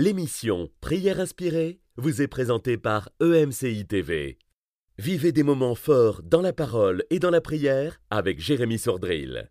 L'émission 0.00 0.68
Prière 0.80 1.18
inspirée 1.18 1.80
vous 1.96 2.22
est 2.22 2.28
présentée 2.28 2.76
par 2.76 3.08
EMCI 3.20 3.84
TV. 3.84 4.38
Vivez 4.96 5.32
des 5.32 5.42
moments 5.42 5.74
forts 5.74 6.22
dans 6.22 6.40
la 6.40 6.52
parole 6.52 7.02
et 7.10 7.18
dans 7.18 7.30
la 7.30 7.40
prière 7.40 7.98
avec 8.08 8.38
Jérémy 8.38 8.78
Sordrill. 8.78 9.48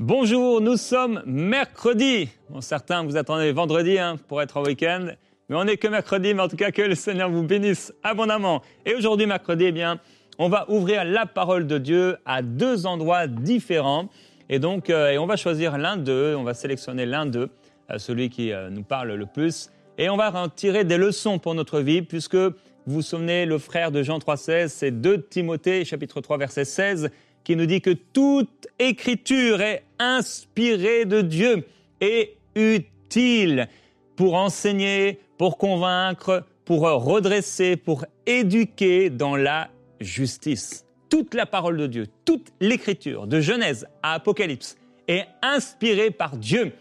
Bonjour, 0.00 0.60
nous 0.60 0.78
sommes 0.78 1.22
mercredi. 1.24 2.28
Bon, 2.50 2.60
certains 2.60 3.04
vous 3.04 3.16
attendez 3.16 3.52
vendredi 3.52 4.00
hein, 4.00 4.16
pour 4.26 4.42
être 4.42 4.56
au 4.56 4.66
week-end, 4.66 5.10
mais 5.48 5.54
on 5.54 5.62
n'est 5.62 5.76
que 5.76 5.86
mercredi, 5.86 6.34
mais 6.34 6.42
en 6.42 6.48
tout 6.48 6.56
cas 6.56 6.72
que 6.72 6.82
le 6.82 6.96
Seigneur 6.96 7.30
vous 7.30 7.44
bénisse 7.44 7.94
abondamment. 8.02 8.62
Et 8.84 8.96
aujourd'hui, 8.96 9.26
mercredi, 9.26 9.66
eh 9.66 9.72
bien, 9.72 10.00
on 10.38 10.48
va 10.48 10.70
ouvrir 10.70 11.04
la 11.04 11.26
parole 11.26 11.66
de 11.66 11.78
Dieu 11.78 12.16
à 12.24 12.42
deux 12.42 12.86
endroits 12.86 13.26
différents. 13.26 14.08
Et 14.48 14.58
donc, 14.58 14.90
euh, 14.90 15.10
et 15.10 15.18
on 15.18 15.26
va 15.26 15.36
choisir 15.36 15.78
l'un 15.78 15.96
d'eux, 15.96 16.34
on 16.36 16.42
va 16.42 16.54
sélectionner 16.54 17.06
l'un 17.06 17.26
d'eux, 17.26 17.50
euh, 17.90 17.98
celui 17.98 18.30
qui 18.30 18.52
euh, 18.52 18.68
nous 18.70 18.82
parle 18.82 19.12
le 19.12 19.26
plus. 19.26 19.70
Et 19.96 20.08
on 20.08 20.16
va 20.16 20.34
en 20.34 20.48
tirer 20.48 20.84
des 20.84 20.96
leçons 20.96 21.38
pour 21.38 21.54
notre 21.54 21.80
vie, 21.80 22.02
puisque 22.02 22.34
vous 22.34 22.52
vous 22.86 23.02
souvenez, 23.02 23.46
le 23.46 23.58
frère 23.58 23.90
de 23.90 24.02
Jean 24.02 24.18
3,16, 24.18 24.68
c'est 24.68 24.90
2 24.90 25.22
Timothée, 25.22 25.84
chapitre 25.84 26.20
3, 26.20 26.36
verset 26.36 26.64
16, 26.64 27.10
qui 27.44 27.56
nous 27.56 27.66
dit 27.66 27.80
que 27.80 27.90
toute 27.90 28.66
écriture 28.78 29.60
est 29.60 29.84
inspirée 29.98 31.04
de 31.04 31.20
Dieu 31.20 31.64
et 32.00 32.36
utile 32.54 33.68
pour 34.16 34.34
enseigner, 34.34 35.20
pour 35.38 35.56
convaincre, 35.56 36.44
pour 36.64 36.82
redresser, 36.82 37.76
pour 37.76 38.04
éduquer 38.26 39.10
dans 39.10 39.36
la 39.36 39.68
justice. 40.00 40.86
Toute 41.08 41.34
la 41.34 41.46
parole 41.46 41.76
de 41.76 41.86
Dieu, 41.86 42.06
toute 42.24 42.52
l'écriture, 42.60 43.26
de 43.26 43.40
Genèse 43.40 43.86
à 44.02 44.14
Apocalypse, 44.14 44.76
est 45.08 45.26
inspirée 45.42 46.10
par 46.10 46.36
Dieu. 46.36 46.72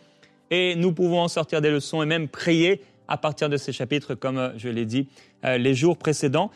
Et 0.50 0.76
nous 0.76 0.94
pouvons 0.94 1.20
en 1.20 1.28
sortir 1.28 1.62
des 1.62 1.72
leçons 1.72 2.02
et 2.02 2.06
même 2.06 2.28
prier 2.28 2.82
à 3.08 3.18
partir 3.18 3.50
de 3.50 3.58
ces 3.58 3.72
chapitres, 3.72 4.16
comme 4.16 4.38
euh, 4.38 4.50
je 4.58 4.70
l'ai 4.70 4.86
dit 4.86 5.08
euh, 5.46 5.58
les 5.58 5.74
jours 5.74 5.98
précédents. 5.98 6.52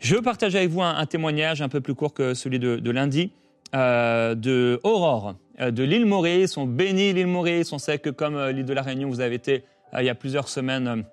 Je 0.00 0.14
veux 0.14 0.22
partager 0.22 0.58
avec 0.58 0.70
vous 0.70 0.82
un, 0.82 1.06
témoignage 1.06 1.60
un 1.60 1.68
peu 1.68 1.80
plus 1.80 1.94
court 1.94 2.14
que 2.14 2.34
celui 2.34 2.58
de, 2.58 2.90
lundi, 2.90 3.32
euh, 3.74 4.36
de 4.36 4.78
Aurore, 4.84 5.34
de 5.58 5.82
l'île 5.82 6.06
Maurice. 6.06 6.56
On 6.56 6.66
bénit 6.66 7.12
l'île 7.12 7.26
Maurice. 7.26 7.72
On 7.72 7.78
sait 7.78 7.98
que 7.98 8.10
comme 8.10 8.38
l'île 8.50 8.64
de 8.64 8.72
la 8.72 8.82
Réunion, 8.82 9.08
vous 9.08 9.20
avez 9.20 9.34
été 9.34 9.64
il 9.98 10.04
y 10.04 10.08
a 10.08 10.14
plusieurs 10.14 10.48
semaines, 10.48 11.04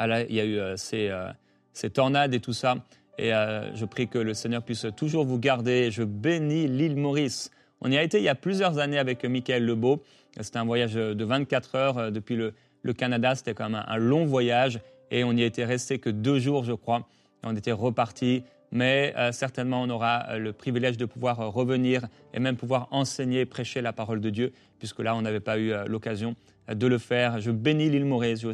il 0.00 0.34
y 0.34 0.40
a 0.40 0.44
eu 0.44 0.58
ces 0.76 1.90
tornades 1.90 2.34
et 2.34 2.40
tout 2.40 2.54
ça. 2.54 2.76
Et 3.18 3.34
euh, 3.34 3.74
je 3.74 3.84
prie 3.84 4.08
que 4.08 4.18
le 4.18 4.34
Seigneur 4.34 4.62
puisse 4.62 4.86
toujours 4.96 5.24
vous 5.24 5.38
garder. 5.38 5.90
Je 5.90 6.02
bénis 6.02 6.66
l'île 6.66 6.96
Maurice. 6.96 7.50
On 7.80 7.90
y 7.90 7.96
a 7.96 8.02
été 8.02 8.18
il 8.18 8.24
y 8.24 8.28
a 8.28 8.34
plusieurs 8.34 8.78
années 8.78 8.98
avec 8.98 9.24
Michael 9.24 9.64
Lebeau. 9.64 10.02
C'était 10.40 10.58
un 10.58 10.64
voyage 10.64 10.94
de 10.94 11.24
24 11.24 11.74
heures 11.74 11.98
euh, 11.98 12.10
depuis 12.10 12.36
le, 12.36 12.54
Canada. 12.94 13.34
C'était 13.34 13.54
quand 13.54 13.68
même 13.68 13.84
un, 13.86 13.96
long 13.96 14.24
voyage. 14.24 14.80
Et 15.10 15.24
on 15.24 15.34
n'y 15.34 15.42
était 15.42 15.64
resté 15.64 15.98
que 15.98 16.10
deux 16.10 16.38
jours, 16.38 16.64
je 16.64 16.72
crois. 16.72 17.06
on 17.42 17.54
était 17.54 17.72
reparti. 17.72 18.44
Mais 18.70 19.12
euh, 19.18 19.30
certainement, 19.30 19.82
on 19.82 19.90
aura 19.90 20.38
le 20.38 20.54
privilège 20.54 20.96
de 20.96 21.04
pouvoir 21.04 21.36
revenir 21.52 22.06
et 22.32 22.40
même 22.40 22.56
pouvoir 22.56 22.88
enseigner, 22.90 23.44
prêcher 23.44 23.82
la 23.82 23.92
parole 23.92 24.22
de 24.22 24.30
Dieu, 24.30 24.52
puisque 24.78 25.00
là, 25.00 25.14
on 25.14 25.20
n'avait 25.20 25.40
pas 25.40 25.58
eu 25.58 25.74
l'occasion 25.86 26.34
de 26.72 26.86
le 26.86 26.96
faire. 26.96 27.38
Je 27.40 27.50
bénis 27.50 27.90
l'île 27.90 28.06
Maurice. 28.06 28.40
Je 28.40 28.46
veux 28.46 28.52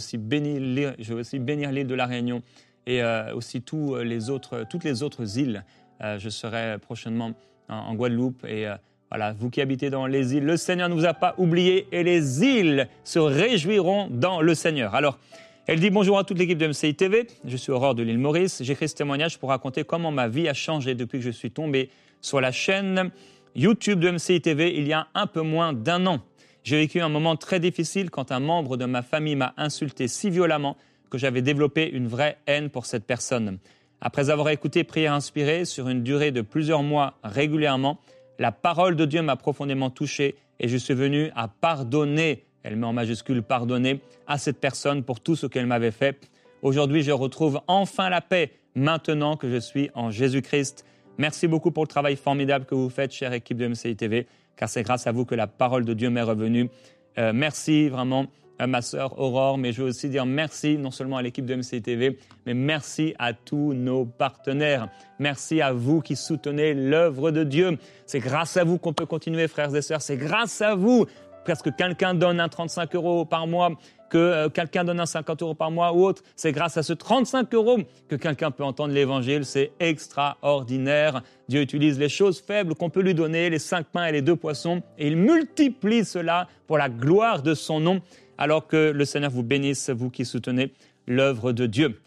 aussi 1.20 1.38
bénir 1.38 1.70
l'île 1.70 1.86
de 1.86 1.94
la 1.94 2.06
Réunion 2.06 2.42
et 2.88 3.02
euh, 3.02 3.34
aussi 3.34 3.62
les 4.02 4.30
autres, 4.30 4.64
toutes 4.68 4.82
les 4.82 5.02
autres 5.02 5.38
îles. 5.38 5.62
Euh, 6.00 6.18
je 6.18 6.30
serai 6.30 6.78
prochainement 6.78 7.32
en, 7.68 7.94
Guadeloupe 7.94 8.44
et 8.46 8.66
euh, 8.66 8.74
voilà, 9.10 9.32
vous 9.32 9.50
qui 9.50 9.60
habitez 9.60 9.90
dans 9.90 10.06
les 10.06 10.34
îles, 10.34 10.44
le 10.44 10.56
Seigneur 10.56 10.88
ne 10.88 10.94
vous 10.94 11.04
a 11.04 11.12
pas 11.14 11.34
oublié 11.36 11.86
et 11.92 12.02
les 12.02 12.42
îles 12.42 12.88
se 13.04 13.18
réjouiront 13.18 14.08
dans 14.10 14.40
le 14.40 14.54
Seigneur. 14.54 14.94
Alors, 14.94 15.18
elle 15.66 15.80
dit 15.80 15.90
bonjour 15.90 16.18
à 16.18 16.24
toute 16.24 16.38
l'équipe 16.38 16.56
de 16.56 16.66
MCI 16.66 16.94
TV. 16.94 17.26
Je 17.44 17.56
suis 17.58 17.70
Aurore 17.72 17.94
de 17.94 18.02
l'île 18.02 18.18
Maurice. 18.18 18.62
J'écris 18.62 18.88
ce 18.88 18.94
témoignage 18.94 19.38
pour 19.38 19.50
raconter 19.50 19.84
comment 19.84 20.10
ma 20.10 20.26
vie 20.26 20.48
a 20.48 20.54
changé 20.54 20.94
depuis 20.94 21.18
que 21.18 21.24
je 21.24 21.30
suis 21.30 21.50
tombé 21.50 21.90
sur 22.22 22.40
la 22.40 22.52
chaîne 22.52 23.10
YouTube 23.54 24.00
de 24.00 24.10
MCI 24.12 24.40
TV 24.40 24.74
il 24.74 24.86
y 24.86 24.94
a 24.94 25.08
un 25.14 25.26
peu 25.26 25.42
moins 25.42 25.74
d'un 25.74 26.06
an. 26.06 26.20
J'ai 26.64 26.76
vécu 26.76 27.00
un 27.00 27.10
moment 27.10 27.36
très 27.36 27.60
difficile 27.60 28.10
quand 28.10 28.32
un 28.32 28.40
membre 28.40 28.78
de 28.78 28.86
ma 28.86 29.02
famille 29.02 29.36
m'a 29.36 29.52
insulté 29.58 30.08
si 30.08 30.30
violemment 30.30 30.76
que 31.10 31.18
j'avais 31.18 31.42
développé 31.42 31.88
une 31.88 32.06
vraie 32.06 32.38
haine 32.46 32.70
pour 32.70 32.86
cette 32.86 33.04
personne. 33.04 33.58
Après 34.00 34.30
avoir 34.30 34.50
écouté 34.50 34.84
Prière 34.84 35.12
inspirée 35.12 35.64
sur 35.64 35.88
une 35.88 36.02
durée 36.02 36.30
de 36.30 36.40
plusieurs 36.40 36.82
mois 36.82 37.18
régulièrement, 37.24 37.98
la 38.38 38.52
parole 38.52 38.94
de 38.94 39.04
Dieu 39.04 39.22
m'a 39.22 39.36
profondément 39.36 39.90
touché 39.90 40.36
et 40.60 40.68
je 40.68 40.76
suis 40.76 40.94
venu 40.94 41.30
à 41.34 41.48
pardonner, 41.48 42.44
elle 42.62 42.76
met 42.76 42.86
en 42.86 42.92
majuscule 42.92 43.42
pardonner, 43.42 44.00
à 44.26 44.38
cette 44.38 44.58
personne 44.58 45.02
pour 45.02 45.20
tout 45.20 45.36
ce 45.36 45.46
qu'elle 45.46 45.66
m'avait 45.66 45.90
fait. 45.90 46.30
Aujourd'hui, 46.62 47.02
je 47.02 47.12
retrouve 47.12 47.60
enfin 47.66 48.08
la 48.08 48.20
paix 48.20 48.52
maintenant 48.74 49.36
que 49.36 49.50
je 49.50 49.58
suis 49.58 49.90
en 49.94 50.10
Jésus-Christ. 50.10 50.84
Merci 51.18 51.48
beaucoup 51.48 51.72
pour 51.72 51.84
le 51.84 51.88
travail 51.88 52.16
formidable 52.16 52.64
que 52.64 52.74
vous 52.74 52.90
faites, 52.90 53.12
chère 53.12 53.32
équipe 53.32 53.56
de 53.56 53.66
MCI 53.66 53.96
TV, 53.96 54.26
car 54.56 54.68
c'est 54.68 54.82
grâce 54.82 55.06
à 55.06 55.12
vous 55.12 55.24
que 55.24 55.34
la 55.34 55.46
parole 55.48 55.84
de 55.84 55.94
Dieu 55.94 56.10
m'est 56.10 56.22
revenue. 56.22 56.70
Euh, 57.18 57.32
merci 57.34 57.88
vraiment 57.88 58.26
ma 58.66 58.82
sœur 58.82 59.18
Aurore, 59.20 59.58
mais 59.58 59.72
je 59.72 59.82
veux 59.82 59.88
aussi 59.88 60.08
dire 60.08 60.26
merci 60.26 60.76
non 60.78 60.90
seulement 60.90 61.16
à 61.16 61.22
l'équipe 61.22 61.46
de 61.46 61.54
MCTV, 61.54 62.18
mais 62.46 62.54
merci 62.54 63.14
à 63.18 63.32
tous 63.32 63.72
nos 63.72 64.04
partenaires. 64.04 64.88
Merci 65.18 65.60
à 65.60 65.72
vous 65.72 66.00
qui 66.00 66.16
soutenez 66.16 66.74
l'œuvre 66.74 67.30
de 67.30 67.44
Dieu. 67.44 67.78
C'est 68.06 68.20
grâce 68.20 68.56
à 68.56 68.64
vous 68.64 68.78
qu'on 68.78 68.92
peut 68.92 69.06
continuer, 69.06 69.48
frères 69.48 69.74
et 69.74 69.82
sœurs. 69.82 70.02
C'est 70.02 70.16
grâce 70.16 70.60
à 70.60 70.74
vous 70.74 71.06
parce 71.44 71.62
que 71.62 71.70
quelqu'un 71.70 72.14
donne 72.14 72.40
un 72.40 72.48
35 72.48 72.94
euros 72.94 73.24
par 73.24 73.46
mois, 73.46 73.70
que 74.10 74.18
euh, 74.18 74.48
quelqu'un 74.48 74.84
donne 74.84 75.00
un 75.00 75.06
50 75.06 75.42
euros 75.42 75.54
par 75.54 75.70
mois 75.70 75.92
ou 75.92 76.04
autre. 76.04 76.22
C'est 76.36 76.52
grâce 76.52 76.76
à 76.76 76.82
ce 76.82 76.92
35 76.92 77.52
euros 77.54 77.78
que 78.08 78.16
quelqu'un 78.16 78.50
peut 78.50 78.64
entendre 78.64 78.92
l'évangile. 78.92 79.44
C'est 79.44 79.72
extraordinaire. 79.80 81.22
Dieu 81.48 81.60
utilise 81.62 81.98
les 81.98 82.08
choses 82.08 82.40
faibles 82.40 82.74
qu'on 82.74 82.90
peut 82.90 83.00
lui 83.00 83.14
donner, 83.14 83.50
les 83.50 83.58
cinq 83.58 83.86
pains 83.86 84.06
et 84.06 84.12
les 84.12 84.22
deux 84.22 84.36
poissons, 84.36 84.82
et 84.98 85.08
il 85.08 85.16
multiplie 85.16 86.04
cela 86.04 86.48
pour 86.66 86.78
la 86.78 86.88
gloire 86.88 87.42
de 87.42 87.54
son 87.54 87.80
nom 87.80 88.02
alors 88.38 88.66
que 88.66 88.92
le 88.92 89.04
Seigneur 89.04 89.30
vous 89.30 89.42
bénisse, 89.42 89.90
vous 89.90 90.10
qui 90.10 90.24
soutenez 90.24 90.72
l'œuvre 91.06 91.52
de 91.52 91.66
Dieu. 91.66 92.00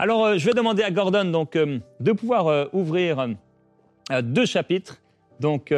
Alors, 0.00 0.26
euh, 0.26 0.38
je 0.38 0.46
vais 0.46 0.54
demander 0.54 0.84
à 0.84 0.92
Gordon 0.92 1.24
donc, 1.24 1.56
euh, 1.56 1.80
de 1.98 2.12
pouvoir 2.12 2.46
euh, 2.46 2.66
ouvrir 2.72 3.28
deux 4.22 4.46
chapitres. 4.46 5.00
Donc, 5.40 5.72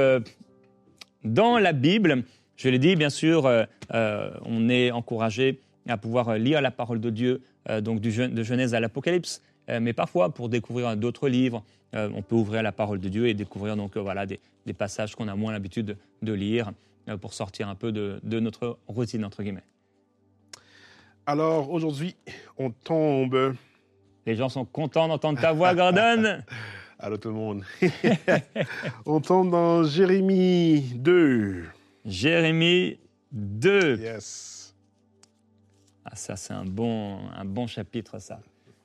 dans 1.25 1.59
la 1.59 1.72
Bible, 1.72 2.22
je 2.56 2.69
l'ai 2.69 2.78
dit, 2.78 2.94
bien 2.94 3.10
sûr, 3.10 3.50
on 3.93 4.69
est 4.69 4.93
encouragé 4.93 5.59
à 5.88 5.97
pouvoir 5.97 6.38
lire 6.38 6.62
la 6.62 6.71
parole 6.71 7.00
de 7.00 7.10
Dieu, 7.10 7.42
donc 7.82 8.00
de 8.00 8.42
Genèse 8.44 8.72
à 8.72 8.78
l'Apocalypse, 8.78 9.42
mais 9.69 9.92
parfois, 9.92 10.32
pour 10.32 10.48
découvrir 10.48 10.97
d'autres 10.97 11.28
livres, 11.28 11.65
on 11.92 12.22
peut 12.22 12.37
ouvrir 12.37 12.62
la 12.62 12.71
parole 12.71 13.00
de 13.00 13.09
Dieu 13.09 13.27
et 13.27 13.34
découvrir 13.34 13.77
donc 13.77 13.97
voilà 13.97 14.27
des, 14.27 14.38
passages 14.78 15.16
qu'on 15.16 15.27
a 15.27 15.34
moins 15.34 15.53
l'habitude 15.53 15.97
de 16.22 16.32
lire 16.32 16.71
pour 17.21 17.34
sortir 17.34 17.69
un 17.69 17.75
peu 17.75 17.91
de, 17.91 18.21
de 18.22 18.38
notre 18.38 18.78
routine 18.87 19.25
entre 19.25 19.42
guillemets. 19.42 19.65
Alors 21.31 21.71
aujourd'hui, 21.71 22.17
on 22.59 22.73
tombe. 22.73 23.55
Les 24.27 24.35
gens 24.35 24.49
sont 24.49 24.65
contents 24.65 25.07
d'entendre 25.07 25.41
ta 25.41 25.53
voix, 25.53 25.77
Gordon. 25.77 26.41
Allô 26.99 27.19
tout 27.19 27.29
le 27.29 27.35
monde. 27.35 27.63
on 29.07 29.21
tombe 29.21 29.53
dans 29.53 29.85
Jérémie 29.85 30.81
2. 30.97 31.67
Jérémie 32.05 32.99
2. 33.31 33.99
Yes. 33.99 34.75
Ah, 36.05 36.17
ça, 36.17 36.35
c'est 36.35 36.53
un 36.53 36.65
bon, 36.65 37.21
un 37.37 37.45
bon 37.45 37.69
chapitre, 37.69 38.19
ça. 38.19 38.41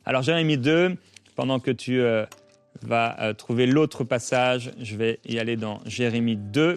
Alors, 0.05 0.21
Jérémie 0.21 0.59
2, 0.59 0.97
pendant 1.35 1.59
que 1.59 1.71
tu 1.71 1.99
euh, 1.99 2.27
vas 2.83 3.19
euh, 3.21 3.33
trouver 3.33 3.65
l'autre 3.65 4.03
passage, 4.03 4.71
je 4.79 4.95
vais 4.95 5.19
y 5.25 5.39
aller 5.39 5.55
dans 5.55 5.79
Jérémie 5.87 6.35
2. 6.37 6.75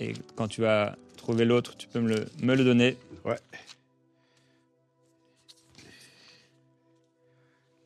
Et 0.00 0.12
quand 0.34 0.48
tu 0.48 0.60
vas 0.60 0.96
trouver 1.16 1.44
l'autre, 1.44 1.76
tu 1.76 1.86
peux 1.86 2.00
me 2.00 2.08
le, 2.08 2.26
me 2.42 2.56
le 2.56 2.64
donner. 2.64 2.98
Ouais. 3.24 3.36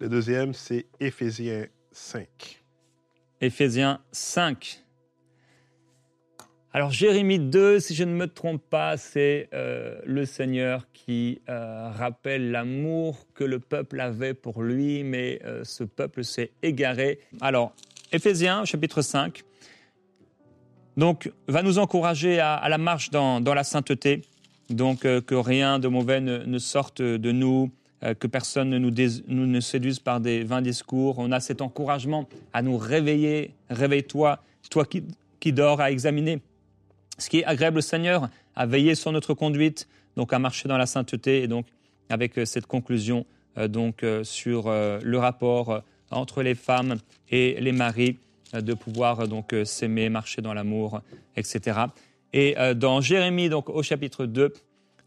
Le 0.01 0.09
deuxième, 0.09 0.53
c'est 0.53 0.87
Éphésiens 0.99 1.67
5. 1.93 2.63
Éphésiens 3.41 4.01
5. 4.11 4.83
Alors 6.73 6.91
Jérémie 6.91 7.39
2, 7.39 7.81
si 7.81 7.95
je 7.95 8.05
ne 8.05 8.13
me 8.13 8.27
trompe 8.27 8.63
pas, 8.69 8.97
c'est 8.97 9.49
euh, 9.55 10.01
le 10.05 10.27
Seigneur 10.27 10.87
qui 10.93 11.41
euh, 11.49 11.91
rappelle 11.91 12.51
l'amour 12.51 13.27
que 13.35 13.45
le 13.45 13.61
peuple 13.61 14.01
avait 14.01 14.35
pour 14.35 14.63
lui, 14.63 15.03
mais 15.05 15.41
euh, 15.45 15.63
ce 15.65 15.85
peuple 15.85 16.25
s'est 16.25 16.51
égaré. 16.63 17.21
Alors, 17.41 17.75
Éphésiens 18.13 18.65
chapitre 18.65 19.03
5, 19.03 19.45
donc, 20.97 21.31
va 21.47 21.63
nous 21.63 21.79
encourager 21.79 22.41
à, 22.41 22.69
la 22.69 22.79
marche 22.79 23.11
dans 23.11 23.41
la 23.41 23.63
sainteté. 23.63 24.23
Donc 24.71 25.05
euh, 25.05 25.21
que 25.21 25.35
rien 25.35 25.79
de 25.79 25.89
mauvais 25.89 26.21
ne, 26.21 26.59
sorte 26.59 27.01
de 27.01 27.33
nous, 27.33 27.71
euh, 28.03 28.15
que 28.15 28.27
personne 28.27 28.71
ne 28.71 28.79
nous, 28.79 29.47
ne 29.47 29.61
séduise 29.61 29.99
par 29.99 30.21
des 30.21 30.45
vains 30.45 30.63
discours. 30.63 31.17
On 31.19 31.33
a 31.33 31.41
cet 31.41 31.63
encouragement 31.63 32.29
à 32.53 32.63
nous 32.63 32.77
réveiller. 32.77 33.53
Réveille-toi, 33.71 34.41
toi 34.71 34.85
qui, 34.85 35.05
qui 35.41 35.53
dort, 35.53 35.81
à 35.81 35.91
examiner 35.91 36.41
ce 37.19 37.31
qui 37.31 37.39
est 37.39 37.45
agréable 37.45 37.79
au 37.79 37.83
Seigneur, 37.83 38.29
à 38.55 38.67
veiller 38.67 38.95
sur 38.95 39.11
notre 39.11 39.35
conduite, 39.35 39.89
donc 40.17 40.33
à 40.33 40.39
marcher 40.39 40.69
dans 40.69 40.79
la 40.79 40.87
sainteté, 40.87 41.43
et 41.43 41.49
donc 41.49 41.67
avec 42.11 42.39
cette 42.45 42.67
conclusion 42.67 43.27
donc 43.69 44.05
sur 44.23 44.71
le 44.71 45.19
rapport 45.19 45.83
entre 46.13 46.45
les 46.45 46.55
femmes 46.55 46.95
et 47.29 47.61
les 47.61 47.73
maris, 47.73 48.19
de 48.53 48.73
pouvoir 48.73 49.27
donc 49.27 49.53
s'aimer, 49.65 50.09
marcher 50.11 50.43
dans 50.43 50.55
l'amour, 50.55 51.01
etc. 51.37 51.81
Et 52.33 52.57
dans 52.77 53.01
Jérémie, 53.01 53.49
donc 53.49 53.71
au 53.71 53.83
chapitre 53.83 54.27
2, 54.27 54.53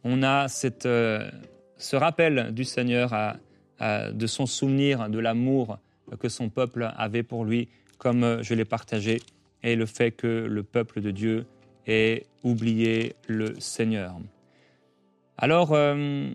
on 0.04 0.24
a 0.24 0.48
cette, 0.48 0.84
ce 0.84 1.96
rappel 1.96 2.52
du 2.52 2.64
Seigneur 2.64 3.38
de 3.80 4.28
son 4.28 4.48
souvenir 4.48 5.08
de 5.10 5.20
l'amour 5.20 5.78
que 6.18 6.30
son 6.30 6.50
peuple 6.50 6.92
avait 6.98 7.24
pour 7.24 7.46
lui, 7.46 7.70
comme 7.98 8.24
euh, 8.24 8.44
je 8.44 8.54
l'ai 8.54 8.66
partagé, 8.66 9.22
et 9.64 9.76
le 9.76 9.86
fait 9.86 10.12
que 10.12 10.28
le 10.28 10.64
peuple 10.64 11.02
de 11.02 11.12
Dieu 11.12 11.46
ait 11.88 12.26
oublié 12.44 13.16
le 13.28 13.60
Seigneur. 13.60 14.16
Alors, 15.38 15.74
euh, 15.74 16.30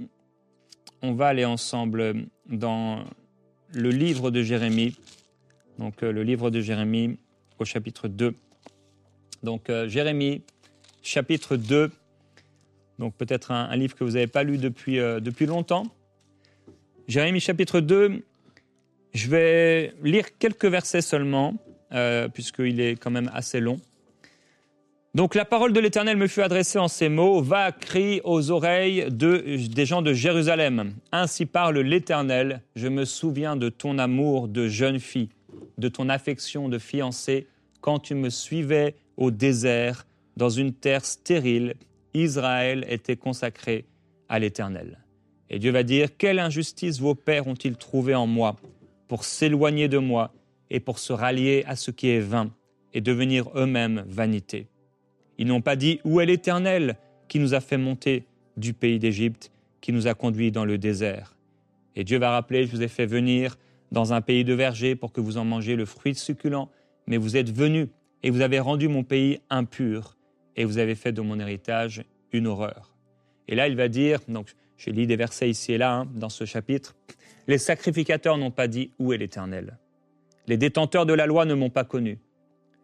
on 1.02 1.12
va 1.12 1.28
aller 1.28 1.44
ensemble 1.44 2.26
dans 2.48 3.04
le 3.72 3.90
livre 3.90 4.30
de 4.30 4.42
Jérémie, 4.42 4.96
donc 5.78 6.02
euh, 6.02 6.12
le 6.12 6.22
livre 6.22 6.50
de 6.50 6.60
Jérémie 6.60 7.18
au 7.58 7.64
chapitre 7.64 8.08
2. 8.08 8.34
Donc 9.42 9.70
Jérémie, 9.86 10.42
chapitre 11.06 11.56
2, 11.56 11.90
donc 12.98 13.14
peut-être 13.14 13.50
un, 13.52 13.74
livre 13.76 13.94
que 13.94 14.04
vous 14.04 14.12
n'avez 14.12 14.26
pas 14.26 14.42
lu 14.42 14.58
depuis, 14.58 14.96
depuis 14.96 15.46
longtemps. 15.46 15.84
Jérémie 17.08 17.40
chapitre 17.40 17.80
2, 17.80 18.22
je 19.14 19.28
vais 19.28 19.94
lire 20.02 20.36
quelques 20.38 20.66
versets 20.66 21.00
seulement, 21.00 21.54
euh, 21.92 22.28
puisqu'il 22.28 22.80
est 22.80 22.96
quand 22.96 23.10
même 23.10 23.30
assez 23.32 23.60
long. 23.60 23.78
Donc 25.14 25.34
la 25.34 25.46
parole 25.46 25.72
de 25.72 25.80
l'Éternel 25.80 26.16
me 26.16 26.26
fut 26.26 26.42
adressée 26.42 26.78
en 26.78 26.88
ces 26.88 27.08
mots, 27.08 27.40
va, 27.40 27.72
crie 27.72 28.20
aux 28.24 28.50
oreilles 28.50 29.06
des 29.10 29.86
gens 29.86 30.02
de 30.02 30.12
Jérusalem. 30.12 30.92
Ainsi 31.12 31.46
parle 31.46 31.78
l'Éternel, 31.78 32.60
je 32.74 32.88
me 32.88 33.06
souviens 33.06 33.56
de 33.56 33.70
ton 33.70 33.98
amour 33.98 34.48
de 34.48 34.68
jeune 34.68 35.00
fille, 35.00 35.30
de 35.78 35.88
ton 35.88 36.10
affection 36.10 36.68
de 36.68 36.78
fiancée, 36.78 37.46
quand 37.80 38.00
tu 38.00 38.14
me 38.14 38.28
suivais 38.28 38.96
au 39.16 39.30
désert, 39.30 40.05
dans 40.36 40.50
une 40.50 40.72
terre 40.72 41.04
stérile, 41.04 41.74
Israël 42.14 42.84
était 42.88 43.16
consacré 43.16 43.86
à 44.28 44.38
l'Éternel. 44.38 45.04
Et 45.48 45.58
Dieu 45.58 45.70
va 45.70 45.82
dire, 45.82 46.16
quelle 46.16 46.38
injustice 46.38 47.00
vos 47.00 47.14
pères 47.14 47.46
ont-ils 47.46 47.76
trouvé 47.76 48.14
en 48.14 48.26
moi 48.26 48.56
pour 49.08 49.24
s'éloigner 49.24 49.88
de 49.88 49.98
moi 49.98 50.32
et 50.70 50.80
pour 50.80 50.98
se 50.98 51.12
rallier 51.12 51.64
à 51.66 51.76
ce 51.76 51.90
qui 51.90 52.08
est 52.08 52.20
vain 52.20 52.50
et 52.92 53.00
devenir 53.00 53.48
eux-mêmes 53.54 54.04
vanité. 54.08 54.66
Ils 55.38 55.46
n'ont 55.46 55.60
pas 55.60 55.76
dit 55.76 56.00
où 56.04 56.20
est 56.20 56.26
l'Éternel 56.26 56.96
qui 57.28 57.38
nous 57.38 57.54
a 57.54 57.60
fait 57.60 57.76
monter 57.76 58.24
du 58.56 58.72
pays 58.72 58.98
d'Égypte, 58.98 59.52
qui 59.80 59.92
nous 59.92 60.06
a 60.06 60.14
conduits 60.14 60.50
dans 60.50 60.64
le 60.64 60.78
désert? 60.78 61.36
Et 61.94 62.04
Dieu 62.04 62.18
va 62.18 62.30
rappeler, 62.30 62.66
je 62.66 62.72
vous 62.72 62.82
ai 62.82 62.88
fait 62.88 63.06
venir 63.06 63.56
dans 63.92 64.12
un 64.12 64.20
pays 64.20 64.44
de 64.44 64.54
vergers 64.54 64.96
pour 64.96 65.12
que 65.12 65.20
vous 65.20 65.36
en 65.36 65.44
mangiez 65.44 65.76
le 65.76 65.84
fruit 65.84 66.14
succulent, 66.14 66.68
mais 67.06 67.16
vous 67.16 67.36
êtes 67.36 67.54
venus 67.54 67.88
et 68.22 68.30
vous 68.30 68.40
avez 68.40 68.58
rendu 68.58 68.88
mon 68.88 69.04
pays 69.04 69.38
impur 69.50 70.16
et 70.56 70.64
vous 70.64 70.78
avez 70.78 70.94
fait 70.94 71.12
de 71.12 71.20
mon 71.20 71.38
héritage 71.38 72.04
une 72.32 72.46
horreur. 72.46 72.94
Et 73.48 73.54
là, 73.54 73.68
il 73.68 73.76
va 73.76 73.88
dire, 73.88 74.20
donc 74.28 74.54
j'ai 74.76 74.92
lu 74.92 75.06
des 75.06 75.16
versets 75.16 75.50
ici 75.50 75.72
et 75.72 75.78
là 75.78 75.94
hein, 75.94 76.08
dans 76.14 76.28
ce 76.28 76.44
chapitre, 76.44 76.96
les 77.46 77.58
sacrificateurs 77.58 78.38
n'ont 78.38 78.50
pas 78.50 78.68
dit 78.68 78.90
où 78.98 79.12
est 79.12 79.18
l'Éternel. 79.18 79.78
Les 80.46 80.56
détenteurs 80.56 81.06
de 81.06 81.12
la 81.12 81.26
loi 81.26 81.44
ne 81.44 81.54
m'ont 81.54 81.70
pas 81.70 81.84
connu. 81.84 82.18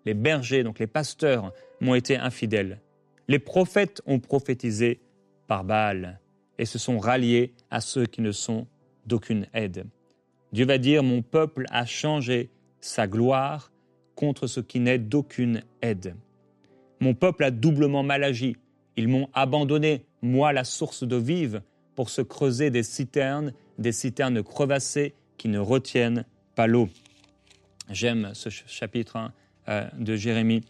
Les 0.05 0.15
bergers, 0.15 0.63
donc 0.63 0.79
les 0.79 0.87
pasteurs, 0.87 1.53
m'ont 1.81 1.95
été 1.95 2.17
infidèles. 2.17 2.81
Les 3.29 3.39
prophètes 3.39 4.03
ont 4.07 4.19
prophétisé 4.19 5.01
par 5.47 5.65
Baal 5.65 6.21
et 6.59 6.65
se 6.65 6.79
sont 6.79 6.99
ralliés 6.99 7.53
à 7.71 7.81
ceux 7.81 8.07
qui 8.07 8.21
ne 8.21 8.33
sont 8.33 8.67
d'aucune 9.07 9.47
aide. 9.55 9.85
Dieu 10.53 10.67
va 10.67 10.79
dire, 10.79 11.03
mon 11.03 11.23
peuple 11.23 11.67
a 11.71 11.87
changé 11.87 12.51
sa 12.81 13.07
gloire 13.07 13.73
contre 14.15 14.47
ce 14.47 14.61
qui 14.61 14.81
n'est 14.81 14.99
d'aucune 14.99 15.63
aide. 15.81 16.15
Mon 17.03 17.15
peuple 17.15 17.43
a 17.43 17.51
doublement 17.51 18.05
mal 18.05 18.23
agi. 18.23 18.55
Ils 18.97 19.09
m'ont 19.09 19.29
abandonné, 19.35 20.05
moi 20.23 20.53
la 20.53 20.63
source 20.63 21.03
d'eau 21.03 21.19
vive, 21.19 21.61
pour 21.97 22.11
se 22.11 22.23
creuser 22.23 22.71
des 22.71 22.85
citernes 22.85 23.53
des 23.77 23.91
citernes 23.91 24.41
crevassées 24.45 25.13
qui 25.37 25.49
ne 25.49 25.59
retiennent 25.59 26.25
pas 26.55 26.69
l'eau. 26.69 26.89
J'aime 27.91 28.31
ce 28.35 28.51
chapitre 28.51 29.17
hein, 29.17 29.33
euh, 29.69 29.85
de 29.99 30.15
Jérémie. 30.15 30.61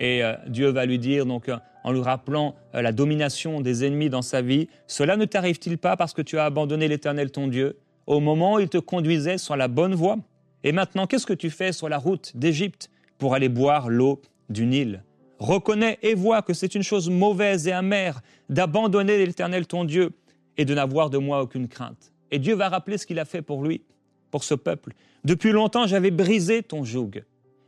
Et 0.00 0.24
euh, 0.24 0.32
Dieu 0.46 0.70
va 0.70 0.86
lui 0.86 0.98
dire, 0.98 1.26
donc, 1.26 1.50
euh, 1.50 1.58
en 1.82 1.92
lui 1.92 2.00
rappelant 2.00 2.54
la 2.72 2.92
domination 2.92 3.60
des 3.60 3.84
ennemis 3.84 4.08
dans 4.08 4.22
sa 4.22 4.40
vie, 4.40 4.68
Cela 4.86 5.18
ne 5.18 5.26
t'arrive-t-il 5.26 5.76
pas 5.76 5.98
parce 5.98 6.14
que 6.14 6.22
tu 6.22 6.38
as 6.38 6.46
abandonné 6.46 6.88
l'Éternel 6.88 7.30
ton 7.30 7.46
Dieu? 7.46 7.76
Au 8.06 8.20
moment 8.20 8.54
où 8.54 8.60
il 8.60 8.70
te 8.70 8.78
conduisait 8.78 9.36
sur 9.36 9.54
la 9.54 9.68
bonne 9.68 9.94
voie 9.94 10.16
Et 10.62 10.72
maintenant, 10.72 11.06
qu'est-ce 11.06 11.26
que 11.26 11.34
tu 11.34 11.50
fais 11.50 11.72
sur 11.72 11.90
la 11.90 11.98
route 11.98 12.32
d'Égypte 12.34 12.88
pour 13.18 13.34
aller 13.34 13.50
boire 13.50 13.90
l'eau 13.90 14.22
du 14.48 14.64
Nil 14.64 15.02
Reconnais 15.44 15.98
et 16.00 16.14
vois 16.14 16.40
que 16.40 16.54
c'est 16.54 16.74
une 16.74 16.82
chose 16.82 17.10
mauvaise 17.10 17.68
et 17.68 17.72
amère 17.72 18.22
d'abandonner 18.48 19.26
l'Éternel 19.26 19.66
ton 19.66 19.84
Dieu 19.84 20.12
et 20.56 20.64
de 20.64 20.74
n'avoir 20.74 21.10
de 21.10 21.18
moi 21.18 21.42
aucune 21.42 21.68
crainte. 21.68 22.14
Et 22.30 22.38
Dieu 22.38 22.54
va 22.54 22.70
rappeler 22.70 22.96
ce 22.96 23.04
qu'il 23.04 23.18
a 23.18 23.26
fait 23.26 23.42
pour 23.42 23.62
lui, 23.62 23.82
pour 24.30 24.42
ce 24.42 24.54
peuple. 24.54 24.94
Depuis 25.22 25.52
longtemps, 25.52 25.86
j'avais 25.86 26.10
brisé 26.10 26.62
ton 26.62 26.82
joug. 26.82 27.24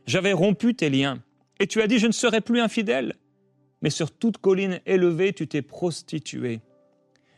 J'avais 0.07 0.33
rompu 0.33 0.73
tes 0.73 0.89
liens. 0.89 1.21
Et 1.59 1.67
tu 1.67 1.79
as 1.79 1.85
dit, 1.85 1.99
je 1.99 2.07
ne 2.07 2.13
serai 2.13 2.41
plus 2.41 2.61
infidèle. 2.61 3.13
Mais 3.83 3.91
sur 3.91 4.09
toute 4.09 4.39
colline 4.39 4.79
élevée, 4.87 5.31
tu 5.33 5.47
t'es 5.47 5.61
prostitué. 5.61 6.61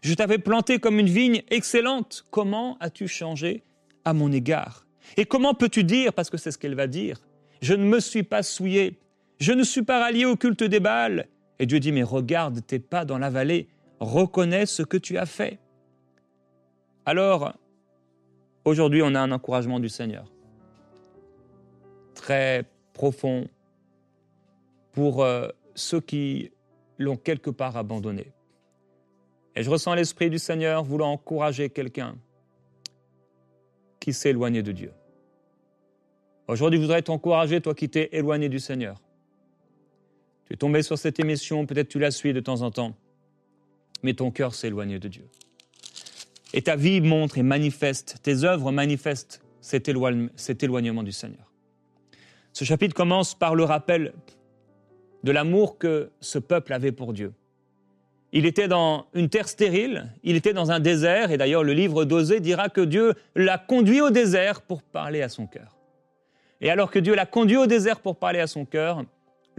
Je 0.04 0.14
t'avais 0.14 0.38
planté 0.38 0.80
comme 0.80 1.00
une 1.00 1.10
vigne 1.10 1.44
excellente. 1.50 2.24
Comment 2.32 2.78
as-tu 2.80 3.10
changé 3.10 3.64
à 4.06 4.14
mon 4.14 4.32
égard? 4.32 4.88
Et 5.18 5.26
comment 5.26 5.54
peux-tu 5.54 5.84
dire, 5.84 6.14
parce 6.14 6.30
que 6.30 6.38
c'est 6.38 6.52
ce 6.52 6.58
qu'elle 6.58 6.76
va 6.76 6.88
dire, 6.88 7.20
je 7.62 7.74
ne 7.74 7.84
me 7.84 8.00
suis 8.00 8.24
pas 8.24 8.42
souillé, 8.42 8.98
je 9.40 9.54
ne 9.54 9.64
suis 9.64 9.84
pas 9.84 10.00
rallié 10.00 10.26
au 10.26 10.36
culte 10.36 10.64
des 10.64 10.80
Baals. 10.80 11.28
Et 11.60 11.66
Dieu 11.66 11.80
dit, 11.80 11.92
mais 11.92 12.04
regarde 12.04 12.66
tes 12.66 12.80
pas 12.80 13.06
dans 13.06 13.18
la 13.18 13.30
vallée, 13.30 13.68
reconnais 14.00 14.66
ce 14.66 14.84
que 14.84 14.98
tu 14.98 15.18
as 15.18 15.26
fait. 15.26 15.60
Alors, 17.06 17.54
aujourd'hui, 18.66 19.02
on 19.02 19.16
a 19.16 19.20
un 19.20 19.32
encouragement 19.32 19.80
du 19.80 19.90
Seigneur, 19.90 20.32
très 22.14 22.66
profond 22.94 23.48
pour 24.92 25.24
euh, 25.24 25.48
ceux 25.76 26.02
qui 26.02 26.52
l'ont 26.98 27.18
quelque 27.18 27.50
part 27.50 27.78
abandonné. 27.78 28.32
Et 29.56 29.64
je 29.64 29.70
ressens 29.70 29.96
l'Esprit 29.96 30.30
du 30.30 30.40
Seigneur 30.40 30.84
voulant 30.84 31.12
encourager 31.12 31.70
quelqu'un 31.70 32.16
qui 34.00 34.14
s'est 34.14 34.30
éloigné 34.30 34.64
de 34.64 34.72
Dieu. 34.72 34.94
Aujourd'hui, 36.48 36.78
je 36.80 36.84
voudrais 36.84 37.02
t'encourager, 37.02 37.62
toi 37.62 37.74
qui 37.74 37.90
t'es 37.90 38.10
éloigné 38.12 38.50
du 38.50 38.60
Seigneur. 38.60 39.02
Tu 40.50 40.56
es 40.56 40.58
tombé 40.58 40.82
sur 40.82 40.98
cette 40.98 41.20
émission, 41.20 41.68
peut-être 41.68 41.90
tu 41.90 42.00
la 42.00 42.10
suis 42.10 42.34
de 42.34 42.40
temps 42.40 42.64
en 42.64 42.72
temps, 42.72 42.96
mais 44.02 44.16
ton 44.16 44.32
cœur 44.32 44.56
s'est 44.56 44.68
éloigné 44.68 44.98
de 44.98 45.08
Dieu. 45.08 45.28
Et 46.54 46.64
ta 46.64 46.76
vie 46.76 47.02
montre 47.02 47.38
et 47.38 47.44
manifeste, 47.44 48.18
tes 48.24 48.44
œuvres 48.44 48.72
manifestent 48.72 49.44
cet, 49.62 49.88
éloignement 49.88 51.04
du 51.04 51.12
Seigneur. 51.12 51.54
Ce 52.52 52.66
chapitre 52.66 52.96
commence 52.96 53.36
par 53.36 53.54
le 53.54 53.64
rappel 53.64 54.14
de 55.24 55.32
l'amour 55.32 55.78
que 55.78 56.10
ce 56.20 56.40
peuple 56.40 56.74
avait 56.74 56.92
pour 56.92 57.14
Dieu. 57.14 57.32
Il 58.32 58.48
était 58.48 58.68
dans 58.68 59.06
une 59.14 59.30
terre 59.30 59.50
stérile, 59.50 60.12
il 60.24 60.36
était 60.36 60.54
dans 60.54 60.72
un 60.72 60.80
désert, 60.80 61.30
et 61.30 61.38
d'ailleurs 61.38 61.64
le 61.64 61.74
livre 61.74 62.06
d'Osée 62.06 62.40
dira 62.40 62.70
que 62.70 62.82
Dieu 62.82 63.14
l'a 63.36 63.60
conduit 63.60 64.02
au 64.02 64.10
désert 64.10 64.62
pour 64.62 64.82
parler 64.82 65.22
à 65.22 65.30
son 65.30 65.46
cœur. 65.46 65.78
Et 66.60 66.72
alors 66.72 66.90
que 66.90 66.98
Dieu 66.98 67.14
l'a 67.14 67.28
conduit 67.28 67.58
au 67.58 67.68
désert 67.68 68.00
pour 68.00 68.18
parler 68.18 68.40
à 68.40 68.48
son 68.48 68.66
cœur, 68.66 69.04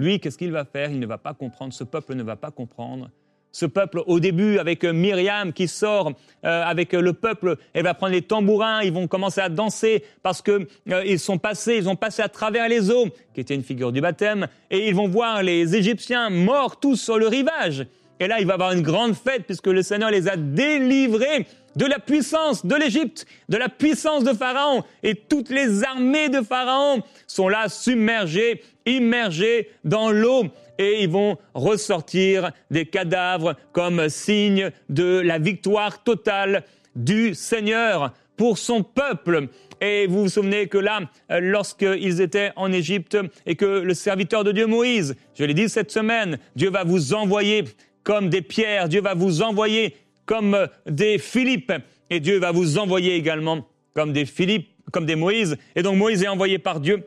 lui, 0.00 0.18
qu'est-ce 0.20 0.38
qu'il 0.38 0.52
va 0.52 0.64
faire? 0.64 0.90
Il 0.90 0.98
ne 0.98 1.06
va 1.06 1.18
pas 1.18 1.34
comprendre, 1.34 1.72
ce 1.72 1.84
peuple 1.84 2.14
ne 2.14 2.22
va 2.22 2.36
pas 2.36 2.50
comprendre, 2.50 3.10
ce 3.52 3.66
peuple 3.66 4.02
au 4.06 4.20
début 4.20 4.58
avec 4.58 4.84
euh, 4.84 4.92
Myriam 4.92 5.52
qui 5.52 5.68
sort 5.68 6.12
euh, 6.44 6.62
avec 6.62 6.94
euh, 6.94 7.00
le 7.00 7.12
peuple, 7.12 7.56
elle 7.72 7.84
va 7.84 7.94
prendre 7.94 8.12
les 8.12 8.22
tambourins, 8.22 8.82
ils 8.82 8.92
vont 8.92 9.08
commencer 9.08 9.40
à 9.40 9.48
danser 9.48 10.04
parce 10.22 10.42
que 10.42 10.68
ils 11.06 11.18
sont 11.18 11.38
passés, 11.38 11.76
ils 11.76 11.88
ont 11.88 11.96
passé 11.96 12.22
à 12.22 12.28
travers 12.28 12.68
les 12.68 12.90
eaux, 12.90 13.08
qui 13.34 13.40
était 13.40 13.54
une 13.54 13.64
figure 13.64 13.92
du 13.92 14.00
baptême, 14.00 14.46
et 14.70 14.88
ils 14.88 14.94
vont 14.94 15.08
voir 15.08 15.42
les 15.42 15.74
Égyptiens 15.74 16.30
morts 16.30 16.78
tous 16.78 16.96
sur 16.96 17.18
le 17.18 17.26
rivage. 17.26 17.86
Et 18.20 18.28
là, 18.28 18.38
il 18.38 18.46
va 18.46 18.54
avoir 18.54 18.72
une 18.72 18.82
grande 18.82 19.14
fête 19.14 19.44
puisque 19.46 19.66
le 19.66 19.82
Seigneur 19.82 20.10
les 20.10 20.28
a 20.28 20.36
délivrés 20.36 21.46
de 21.76 21.86
la 21.86 21.98
puissance 21.98 22.66
de 22.66 22.74
l'Égypte, 22.74 23.26
de 23.48 23.56
la 23.56 23.70
puissance 23.70 24.24
de 24.24 24.34
Pharaon. 24.34 24.84
Et 25.02 25.14
toutes 25.14 25.48
les 25.48 25.82
armées 25.84 26.28
de 26.28 26.42
Pharaon 26.42 27.02
sont 27.26 27.48
là 27.48 27.68
submergées, 27.68 28.62
immergées 28.84 29.70
dans 29.84 30.10
l'eau 30.10 30.44
et 30.78 31.02
ils 31.02 31.08
vont 31.08 31.36
ressortir 31.54 32.52
des 32.70 32.86
cadavres 32.86 33.54
comme 33.72 34.08
signe 34.08 34.70
de 34.88 35.20
la 35.20 35.38
victoire 35.38 36.02
totale 36.02 36.64
du 36.96 37.34
Seigneur 37.34 38.12
pour 38.36 38.58
son 38.58 38.82
peuple. 38.82 39.48
Et 39.82 40.06
vous 40.06 40.22
vous 40.22 40.28
souvenez 40.28 40.66
que 40.66 40.78
là, 40.78 41.00
lorsqu'ils 41.28 42.20
étaient 42.20 42.52
en 42.56 42.72
Égypte 42.72 43.16
et 43.46 43.56
que 43.56 43.64
le 43.64 43.94
serviteur 43.94 44.44
de 44.44 44.52
Dieu 44.52 44.66
Moïse, 44.66 45.16
je 45.34 45.44
l'ai 45.44 45.54
dit 45.54 45.68
cette 45.68 45.90
semaine, 45.90 46.38
Dieu 46.56 46.70
va 46.70 46.84
vous 46.84 47.14
envoyer 47.14 47.64
comme 48.02 48.28
des 48.28 48.42
pierres, 48.42 48.88
Dieu 48.88 49.00
va 49.00 49.14
vous 49.14 49.42
envoyer 49.42 49.96
comme 50.26 50.54
euh, 50.54 50.66
des 50.86 51.18
Philippe, 51.18 51.72
et 52.08 52.20
Dieu 52.20 52.38
va 52.38 52.52
vous 52.52 52.78
envoyer 52.78 53.14
également 53.14 53.66
comme 53.94 54.12
des 54.12 54.26
Philippe, 54.26 54.68
comme 54.92 55.06
des 55.06 55.16
Moïse. 55.16 55.56
Et 55.76 55.82
donc 55.82 55.96
Moïse 55.96 56.22
est 56.22 56.28
envoyé 56.28 56.58
par 56.58 56.80
Dieu 56.80 57.04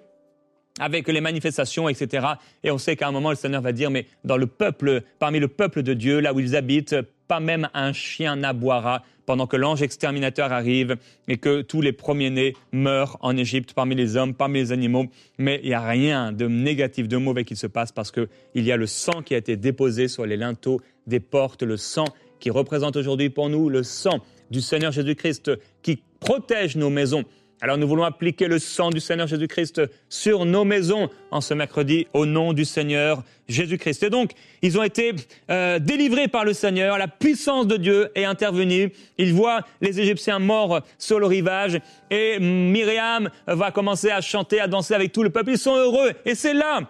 avec 0.80 1.08
les 1.08 1.22
manifestations, 1.22 1.88
etc. 1.88 2.28
Et 2.64 2.72
on 2.72 2.78
sait 2.78 2.96
qu'à 2.96 3.08
un 3.08 3.12
moment, 3.12 3.30
le 3.30 3.36
Seigneur 3.36 3.62
va 3.62 3.72
dire, 3.72 3.92
mais 3.92 4.08
dans 4.24 4.38
le 4.38 4.48
peuple, 4.48 5.04
parmi 5.20 5.40
le 5.40 5.48
peuple 5.48 5.84
de 5.84 5.94
Dieu, 5.94 6.20
là 6.20 6.34
où 6.34 6.40
ils 6.40 6.56
habitent, 6.56 6.96
pas 7.28 7.40
même 7.40 7.70
un 7.74 7.94
chien 7.94 8.36
n'aboiera 8.36 9.04
pendant 9.26 9.48
que 9.48 9.58
l'ange 9.58 9.82
exterminateur 9.82 10.52
arrive 10.52 10.98
et 11.28 11.38
que 11.38 11.62
tous 11.62 11.82
les 11.82 11.92
premiers-nés 11.94 12.56
meurent 12.72 13.18
en 13.22 13.36
Égypte 13.38 13.74
parmi 13.74 13.96
les 13.96 14.18
hommes, 14.18 14.34
parmi 14.34 14.60
les 14.60 14.72
animaux. 14.72 15.06
Mais 15.38 15.60
il 15.64 15.70
n'y 15.70 15.74
a 15.74 15.86
rien 15.86 16.32
de 16.32 16.48
négatif, 16.48 17.08
de 17.08 17.18
mauvais 17.18 17.46
qui 17.46 17.56
se 17.56 17.68
passe 17.68 17.92
parce 17.92 18.12
qu'il 18.12 18.28
y 18.56 18.72
a 18.72 18.78
le 18.78 18.88
sang 18.88 19.22
qui 19.22 19.34
a 19.36 19.38
été 19.38 19.56
déposé 19.56 20.08
sur 20.08 20.26
les 20.26 20.38
linteaux 20.38 20.82
des 21.08 21.20
portes, 21.20 21.64
le 21.64 21.78
sang 21.78 22.06
qui 22.40 22.50
représente 22.50 22.96
aujourd'hui 22.96 23.30
pour 23.30 23.50
nous 23.50 23.70
le 23.70 23.84
sang 23.84 24.20
du 24.52 24.62
Seigneur 24.62 24.92
Jésus-Christ 24.92 25.52
qui 25.82 26.02
protège 26.20 26.76
nos 26.76 26.90
maisons 26.90 27.24
alors 27.62 27.78
nous 27.78 27.88
voulons 27.88 28.04
appliquer 28.04 28.48
le 28.48 28.60
sang 28.60 28.90
du 28.90 29.00
Seigneur 29.00 29.28
Jésus-Christ 29.28 29.82
sur 30.10 30.46
nos 30.46 30.66
maisons 30.66 31.10
en 31.32 31.40
ce 31.40 31.54
mercredi 31.54 32.08
au 32.14 32.26
nom 32.26 32.52
du 32.52 32.66
Seigneur 32.66 33.24
Jésus-Christ. 33.48 34.04
Et 34.04 34.10
donc, 34.10 34.32
ils 34.62 34.78
ont 34.78 34.84
été 34.84 35.14
euh, 35.50 35.80
délivrés 35.80 36.28
par 36.28 36.44
le 36.44 36.54
Seigneur, 36.54 36.98
la 36.98 37.08
puissance 37.08 37.68
de 37.68 37.78
Dieu 37.78 38.10
est 38.16 38.26
intervenue. 38.26 38.92
Ils 39.18 39.34
voient 39.34 39.62
les 39.82 40.00
Égyptiens 40.00 40.40
morts 40.40 40.82
sur 40.98 41.20
le 41.20 41.26
rivage 41.26 41.80
et 42.10 42.38
Myriam 42.40 43.30
va 43.48 43.72
commencer 43.72 44.10
à 44.10 44.20
chanter, 44.20 44.60
à 44.60 44.68
danser 44.68 44.94
avec 44.94 45.12
tout 45.12 45.24
le 45.24 45.30
peuple. 45.30 45.52
Ils 45.52 45.58
sont 45.58 45.76
heureux. 45.76 46.12
Et 46.26 46.36
c'est 46.36 46.54
là 46.54 46.82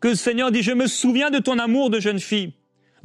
que 0.00 0.08
le 0.08 0.14
Seigneur 0.14 0.50
dit, 0.50 0.62
je 0.62 0.72
me 0.72 0.86
souviens 0.86 1.30
de 1.30 1.38
ton 1.38 1.58
amour 1.58 1.90
de 1.90 2.00
jeune 2.00 2.20
fille, 2.20 2.52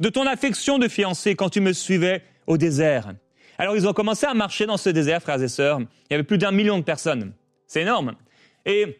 de 0.00 0.08
ton 0.08 0.26
affection 0.26 0.78
de 0.78 0.88
fiancée 0.88 1.34
quand 1.34 1.48
tu 1.48 1.60
me 1.60 1.72
suivais 1.72 2.22
au 2.46 2.56
désert. 2.56 3.12
Alors 3.58 3.76
ils 3.76 3.86
ont 3.88 3.92
commencé 3.92 4.24
à 4.24 4.34
marcher 4.34 4.66
dans 4.66 4.76
ce 4.76 4.88
désert, 4.88 5.20
frères 5.20 5.42
et 5.42 5.48
sœurs. 5.48 5.80
Il 5.80 6.12
y 6.12 6.14
avait 6.14 6.22
plus 6.22 6.38
d'un 6.38 6.52
million 6.52 6.78
de 6.78 6.84
personnes. 6.84 7.32
C'est 7.66 7.82
énorme. 7.82 8.14
Et 8.64 8.98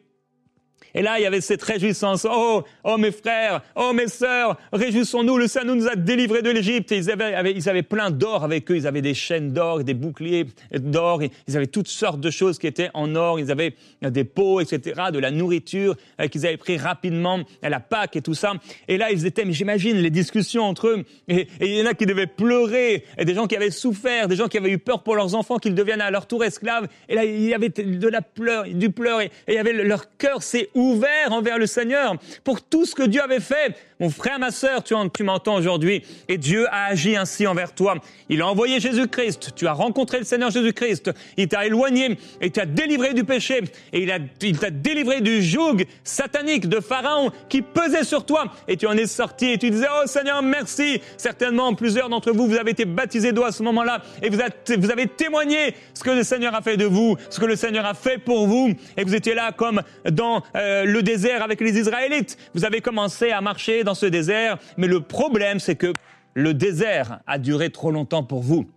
et 0.95 1.02
là, 1.02 1.18
il 1.18 1.23
y 1.23 1.26
avait 1.26 1.40
cette 1.40 1.62
réjouissance. 1.62 2.26
Oh, 2.30 2.62
oh 2.85 2.97
mes 2.97 3.11
frères, 3.11 3.62
oh 3.76 3.92
mes 3.92 4.09
sœurs, 4.09 4.57
réjouissons-nous, 4.73 5.37
le 5.37 5.47
Seigneur 5.47 5.76
nous 5.76 5.88
a 5.88 5.97
délivrés 5.97 6.42
de 6.42 6.50
l'Égypte. 6.50 6.90
Ils 6.90 7.11
avaient, 7.11 7.52
ils 7.54 7.68
avaient 7.68 7.83
plein 7.83 8.11
d'or 8.11 8.45
avec 8.45 8.71
eux. 8.71 8.76
Ils 8.76 8.87
avaient 8.87 9.02
des 9.02 9.14
chaînes 9.14 9.52
d'or, 9.52 9.85
des 9.85 9.95
boucliers 9.95 10.47
d'or. 10.73 11.23
Ils 11.47 11.57
avaient 11.57 11.66
toutes 11.66 11.88
sortes 11.88 12.21
de 12.21 12.30
choses 12.30 12.59
qui 12.59 12.66
étaient 12.66 12.90
en 12.95 13.14
or. 13.14 13.38
Ils 13.38 13.50
avaient 13.50 13.75
des 14.02 14.25
pots, 14.25 14.61
etc., 14.61 15.02
de 15.12 15.18
la 15.18 15.30
nourriture 15.30 15.97
euh, 16.21 16.28
qu'ils 16.28 16.47
avaient 16.47 16.57
pris 16.57 16.76
rapidement 16.76 17.40
à 17.62 17.68
la 17.68 17.80
Pâque 17.80 18.16
et 18.16 18.23
tout 18.23 18.35
ça. 18.35 18.54
Et 18.88 18.97
là, 18.97 19.11
ils 19.11 19.26
étaient, 19.26 19.45
mais 19.45 19.52
j'imagine 19.52 19.99
les 19.99 20.11
discussions 20.11 20.64
entre 20.64 20.88
eux. 20.88 21.04
Et, 21.28 21.49
il 21.61 21.75
y 21.75 21.83
en 21.83 21.87
a 21.87 21.95
qui 21.95 22.07
devaient 22.07 22.26
pleurer, 22.26 23.04
et 23.16 23.25
des 23.25 23.35
gens 23.35 23.47
qui 23.47 23.57
avaient 23.57 23.71
souffert, 23.71 24.28
des 24.28 24.37
gens 24.37 24.49
qui 24.49 24.59
avaient 24.59 24.71
eu 24.71 24.78
peur 24.78 25.02
pour 25.02 25.16
leurs 25.16 25.35
enfants 25.35 25.59
qu'ils 25.59 25.75
deviennent 25.75 26.00
à 26.00 26.11
leur 26.11 26.26
tour 26.26 26.45
esclaves. 26.45 26.88
Et 27.09 27.14
là, 27.14 27.25
il 27.25 27.42
y 27.42 27.54
avait 27.54 27.68
de 27.68 28.09
la 28.09 28.23
pleur, 28.23 28.64
du 28.64 28.90
pleur, 28.90 29.21
et, 29.21 29.30
il 29.49 29.54
y 29.54 29.59
avait 29.59 29.73
leur 29.73 30.16
cœur 30.16 30.42
s'est 30.42 30.68
ouvert 30.78 31.32
envers 31.32 31.58
le 31.58 31.66
Seigneur 31.66 32.14
pour 32.44 32.62
tout 32.62 32.87
ce 32.87 32.94
que 32.94 33.02
Dieu 33.02 33.23
avait 33.23 33.40
fait. 33.40 33.76
Mon 34.00 34.10
frère, 34.10 34.38
ma 34.38 34.52
sœur, 34.52 34.84
tu, 34.84 35.24
m'entends 35.24 35.56
aujourd'hui. 35.56 36.04
Et 36.28 36.38
Dieu 36.38 36.66
a 36.70 36.84
agi 36.84 37.16
ainsi 37.16 37.48
envers 37.48 37.74
toi. 37.74 37.96
Il 38.28 38.42
a 38.42 38.46
envoyé 38.46 38.78
Jésus-Christ. 38.78 39.54
Tu 39.56 39.66
as 39.66 39.72
rencontré 39.72 40.18
le 40.18 40.24
Seigneur 40.24 40.50
Jésus-Christ. 40.50 41.10
Il 41.36 41.48
t'a 41.48 41.66
éloigné 41.66 42.16
et 42.40 42.50
t'a 42.50 42.64
délivré 42.64 43.12
du 43.12 43.24
péché. 43.24 43.60
Et 43.92 44.06
il, 44.40 44.58
t'a 44.58 44.70
délivré 44.70 45.20
du 45.20 45.42
joug 45.42 45.78
satanique 46.04 46.68
de 46.68 46.78
Pharaon 46.78 47.32
qui 47.48 47.60
pesait 47.60 48.04
sur 48.04 48.24
toi. 48.24 48.44
Et 48.68 48.76
tu 48.76 48.86
en 48.86 48.96
es 48.96 49.08
sorti 49.08 49.50
et 49.50 49.58
tu 49.58 49.68
disais, 49.70 49.88
oh 49.90 50.06
Seigneur, 50.06 50.42
merci. 50.42 51.00
Certainement, 51.16 51.74
plusieurs 51.74 52.08
d'entre 52.08 52.30
vous, 52.30 52.46
vous 52.46 52.56
avez 52.56 52.70
été 52.70 52.84
baptisés 52.84 53.32
d'eau 53.32 53.42
à 53.42 53.50
ce 53.50 53.64
moment-là 53.64 54.02
et 54.22 54.30
vous, 54.30 54.90
avez 54.90 55.08
témoigné 55.08 55.74
ce 55.94 56.04
que 56.04 56.10
le 56.10 56.22
Seigneur 56.22 56.54
a 56.54 56.62
fait 56.62 56.76
de 56.76 56.84
vous, 56.84 57.16
ce 57.30 57.40
que 57.40 57.46
le 57.46 57.56
Seigneur 57.56 57.84
a 57.84 57.94
fait 57.94 58.18
pour 58.18 58.46
vous. 58.46 58.72
Et 58.96 59.02
vous 59.02 59.16
étiez 59.16 59.34
là 59.34 59.50
comme 59.50 59.82
dans 60.08 60.44
euh, 60.54 60.84
le 60.84 61.02
désert 61.02 61.42
avec 61.42 61.60
les 61.60 61.80
Israélites. 61.80 62.38
Vous 62.54 62.64
avez 62.64 62.80
commencé 62.80 63.32
à 63.32 63.40
marcher 63.40 63.82
ce 63.95 64.07
désert, 64.07 64.59
mais 64.76 64.87
le 64.87 65.00
problème, 65.00 65.61
c'est 65.61 65.76
que 65.76 65.92
le 66.35 66.54
désert 66.54 67.21
a 67.26 67.38
duré 67.38 67.71
trop 67.71 67.90
longtemps 67.90 68.25
pour 68.25 68.42
vous. 68.42 68.68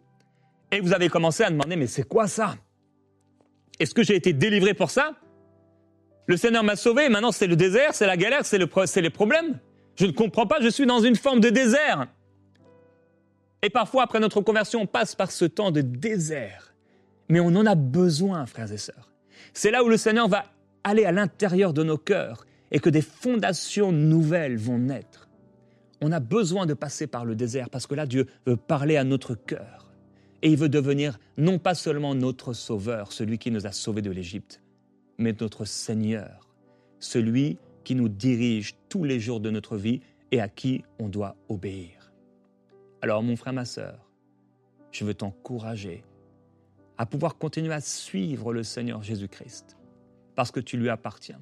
Et 0.72 0.80
vous 0.80 0.94
avez 0.94 1.10
commencé 1.10 1.44
à 1.44 1.50
demander, 1.50 1.76
mais 1.76 1.88
c'est 1.88 2.08
quoi 2.08 2.28
ça? 2.28 2.56
Est-ce 3.80 3.94
que 3.94 4.04
j'ai 4.04 4.16
été 4.16 4.34
délivré 4.34 4.74
pour 4.74 4.90
ça? 4.90 5.14
Le 6.28 6.38
Seigneur 6.38 6.64
m'a 6.64 6.76
sauvé, 6.76 7.10
maintenant 7.10 7.32
c'est 7.32 7.48
le 7.48 7.56
désert, 7.56 7.94
c'est 7.94 8.08
la 8.08 8.16
galère, 8.16 8.46
c'est 8.46 8.58
le, 8.58 8.70
les 9.02 9.10
problèmes. 9.10 9.60
Je 9.96 10.06
ne 10.06 10.12
comprends 10.12 10.48
pas, 10.48 10.62
je 10.62 10.70
suis 10.70 10.86
dans 10.86 11.02
une 11.02 11.16
forme 11.16 11.40
de 11.40 11.50
désert. 11.50 12.08
Et 13.62 13.70
parfois, 13.70 14.04
après 14.04 14.20
notre 14.20 14.42
conversion, 14.42 14.82
on 14.82 14.88
passe 14.88 15.14
par 15.14 15.32
ce 15.32 15.46
temps 15.46 15.72
de 15.72 15.82
désert. 15.82 16.74
Mais 17.30 17.40
on 17.40 17.48
en 17.48 17.66
a 17.66 17.76
besoin, 17.76 18.46
frères 18.46 18.72
et 18.72 18.78
sœurs. 18.78 19.12
C'est 19.54 19.72
là 19.72 19.84
où 19.84 19.90
le 19.90 19.98
Seigneur 19.98 20.28
va 20.28 20.46
aller 20.84 21.06
à 21.06 21.12
l'intérieur 21.12 21.74
de 21.74 21.84
nos 21.84 21.98
cœurs 21.98 22.46
et 22.72 22.80
que 22.80 22.90
des 22.90 23.02
fondations 23.02 23.92
nouvelles 23.92 24.58
vont 24.58 24.78
naître. 24.78 25.30
On 26.02 26.12
a 26.12 26.20
besoin 26.20 26.66
de 26.66 26.74
passer 26.74 27.06
par 27.06 27.26
le 27.26 27.36
désert 27.36 27.70
parce 27.70 27.86
que 27.86 27.96
là, 27.96 28.06
Dieu 28.06 28.26
veut 28.46 28.58
parler 28.58 28.98
à 28.98 29.04
notre 29.04 29.36
cœur. 29.36 29.92
Et 30.42 30.50
il 30.50 30.58
veut 30.58 30.70
devenir 30.70 31.20
non 31.38 31.60
pas 31.60 31.76
seulement 31.76 32.16
notre 32.16 32.54
Sauveur, 32.54 33.12
celui 33.12 33.38
qui 33.38 33.52
nous 33.52 33.68
a 33.68 33.72
sauvés 33.72 34.02
de 34.02 34.10
l'Égypte, 34.10 34.62
mais 35.20 35.36
notre 35.40 35.66
Seigneur, 35.66 36.50
celui 37.00 37.60
qui 37.84 37.94
nous 37.94 38.10
dirige 38.10 38.76
tous 38.90 39.04
les 39.04 39.20
jours 39.20 39.40
de 39.40 39.52
notre 39.52 39.78
vie 39.78 40.02
et 40.32 40.42
à 40.42 40.50
qui 40.50 40.84
on 41.00 41.10
doit 41.10 41.36
obéir. 41.50 42.12
Alors 43.02 43.22
mon 43.22 43.36
frère, 43.36 43.54
ma 43.54 43.66
sœur, 43.66 44.10
je 44.92 45.06
veux 45.06 45.14
t'encourager 45.14 46.04
à 46.98 47.06
pouvoir 47.06 47.38
continuer 47.38 47.74
à 47.74 47.82
suivre 47.82 48.54
le 48.54 48.64
Seigneur 48.64 49.02
Jésus-Christ, 49.02 49.78
parce 50.36 50.52
que 50.52 50.60
tu 50.60 50.78
lui 50.78 50.90
appartiens. 50.90 51.40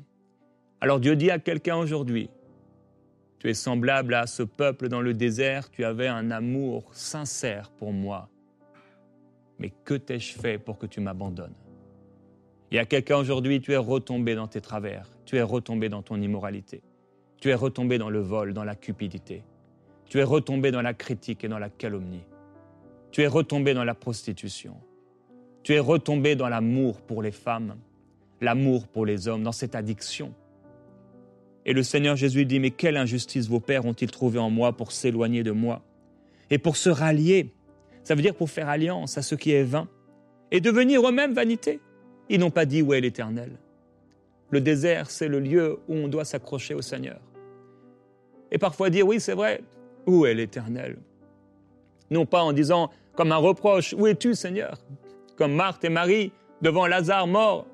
Alors 0.82 1.00
Dieu 1.02 1.16
dit 1.16 1.30
à 1.30 1.40
quelqu'un 1.40 1.76
aujourd'hui, 1.76 2.30
tu 3.40 3.50
es 3.50 3.54
semblable 3.54 4.14
à 4.14 4.28
ce 4.28 4.44
peuple 4.44 4.88
dans 4.88 5.02
le 5.02 5.14
désert, 5.14 5.70
tu 5.70 5.84
avais 5.84 6.08
un 6.08 6.32
amour 6.32 6.90
sincère 6.94 7.70
pour 7.72 7.92
moi. 7.92 8.30
Mais 9.60 9.72
que 9.84 9.94
t'ai-je 9.94 10.40
fait 10.40 10.58
pour 10.58 10.78
que 10.78 10.86
tu 10.86 11.02
m'abandonnes? 11.02 11.56
Y 12.72 12.78
a 12.78 12.86
quelqu'un 12.86 13.18
aujourd'hui, 13.18 13.60
tu 13.60 13.74
es 13.74 13.78
retombé 13.78 14.36
dans 14.36 14.48
tes 14.48 14.62
travers, 14.62 15.10
tu 15.26 15.36
es 15.36 15.42
retombé 15.42 15.90
dans 15.90 16.02
ton 16.02 16.22
immoralité, 16.22 16.82
tu 17.42 17.50
es 17.50 17.56
retombé 17.56 17.98
dans 17.98 18.10
le 18.10 18.20
vol, 18.20 18.54
dans 18.54 18.64
la 18.64 18.76
cupidité, 18.76 19.44
tu 20.06 20.20
es 20.20 20.24
retombé 20.24 20.72
dans 20.72 20.82
la 20.82 20.94
critique 20.94 21.44
et 21.44 21.50
dans 21.50 21.60
la 21.60 21.70
calomnie, 21.70 22.24
tu 23.12 23.22
es 23.22 23.28
retombé 23.28 23.74
dans 23.74 23.84
la 23.84 23.96
prostitution, 23.96 24.78
tu 25.64 25.74
es 25.74 25.80
retombé 25.80 26.36
dans 26.36 26.48
l'amour 26.48 27.02
pour 27.02 27.22
les 27.22 27.32
femmes, 27.32 27.76
l'amour 28.40 28.88
pour 28.88 29.06
les 29.06 29.28
hommes, 29.28 29.44
dans 29.44 29.52
cette 29.52 29.76
addiction. 29.76 30.34
Et 31.70 31.74
le 31.74 31.84
Seigneur 31.84 32.16
Jésus 32.16 32.48
dit, 32.48 32.60
mais 32.60 32.72
quelle 32.72 32.98
injustice 32.98 33.48
vos 33.48 33.60
pères 33.60 33.86
ont-ils 33.86 34.10
trouvé 34.10 34.40
en 34.40 34.50
moi 34.50 34.74
pour 34.74 34.92
s'éloigner 34.92 35.44
de 35.44 35.52
moi 35.52 35.84
Et 36.50 36.58
pour 36.58 36.76
se 36.76 36.90
rallier, 36.90 37.54
ça 38.04 38.16
veut 38.16 38.24
dire 38.24 38.34
pour 38.34 38.50
faire 38.50 38.70
alliance 38.70 39.20
à 39.20 39.22
ce 39.22 39.36
qui 39.36 39.52
est 39.52 39.62
vain, 39.62 39.88
et 40.50 40.62
devenir 40.62 41.08
eux-mêmes 41.08 41.36
vanité. 41.36 41.80
Ils 42.28 42.40
n'ont 42.40 42.50
pas 42.50 42.66
dit 42.66 42.82
où 42.82 42.92
est 42.96 43.02
l'Éternel. 43.02 43.52
Le 44.50 44.62
désert, 44.62 45.12
c'est 45.12 45.28
le 45.28 45.40
lieu 45.40 45.78
où 45.88 45.94
on 45.94 46.08
doit 46.08 46.26
s'accrocher 46.26 46.74
au 46.74 46.82
Seigneur. 46.82 47.20
Et 48.52 48.58
parfois 48.58 48.90
dire, 48.90 49.06
oui, 49.06 49.20
c'est 49.20 49.36
vrai, 49.36 49.62
où 50.08 50.26
est 50.26 50.34
l'Éternel? 50.34 50.98
Non 52.10 52.26
pas 52.26 52.42
en 52.42 52.52
disant, 52.52 52.90
comme 53.14 53.32
un 53.32 53.38
reproche, 53.38 53.94
où 53.96 54.08
es-tu, 54.08 54.34
Seigneur? 54.34 54.80
Comme 55.36 55.54
Marthe 55.54 55.86
et 55.86 55.90
Marie 55.90 56.32
devant 56.64 56.88
Lazare 56.88 57.28
mort, 57.28 57.68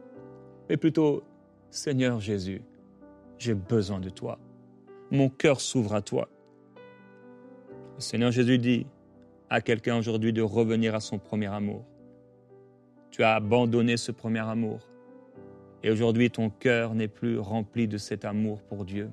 mais 0.68 0.76
plutôt, 0.76 1.24
Seigneur 1.70 2.20
Jésus, 2.20 2.62
j'ai 3.38 3.54
besoin 3.54 4.00
de 4.00 4.10
toi. 4.10 4.40
Mon 5.12 5.30
cœur 5.30 5.62
s'ouvre 5.62 5.94
à 5.94 6.02
toi. 6.02 6.30
Le 7.96 8.02
Seigneur 8.02 8.32
Jésus 8.32 8.58
dit 8.58 8.88
à 9.50 9.62
quelqu'un 9.62 9.98
aujourd'hui 9.98 10.34
de 10.34 10.42
revenir 10.42 10.96
à 10.96 11.00
son 11.00 11.20
premier 11.20 11.48
amour. 11.48 11.86
Tu 13.12 13.24
as 13.24 13.36
abandonné 13.36 13.98
ce 13.98 14.12
premier 14.12 14.40
amour. 14.40 14.90
Et 15.84 15.92
aujourd'hui, 15.92 16.32
ton 16.32 16.50
cœur 16.50 16.96
n'est 16.96 17.08
plus 17.08 17.38
rempli 17.38 17.88
de 17.88 17.98
cet 17.98 18.26
amour 18.26 18.62
pour 18.64 18.86
Dieu. 18.86 19.10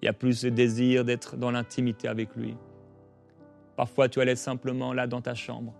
Il 0.00 0.04
n'y 0.04 0.08
a 0.08 0.12
plus 0.12 0.34
ce 0.34 0.46
désir 0.46 1.04
d'être 1.04 1.36
dans 1.36 1.50
l'intimité 1.50 2.06
avec 2.06 2.36
lui. 2.36 2.56
Parfois, 3.76 4.08
tu 4.08 4.20
allais 4.20 4.36
simplement 4.36 4.92
là 4.92 5.06
dans 5.06 5.22
ta 5.22 5.34
chambre, 5.34 5.74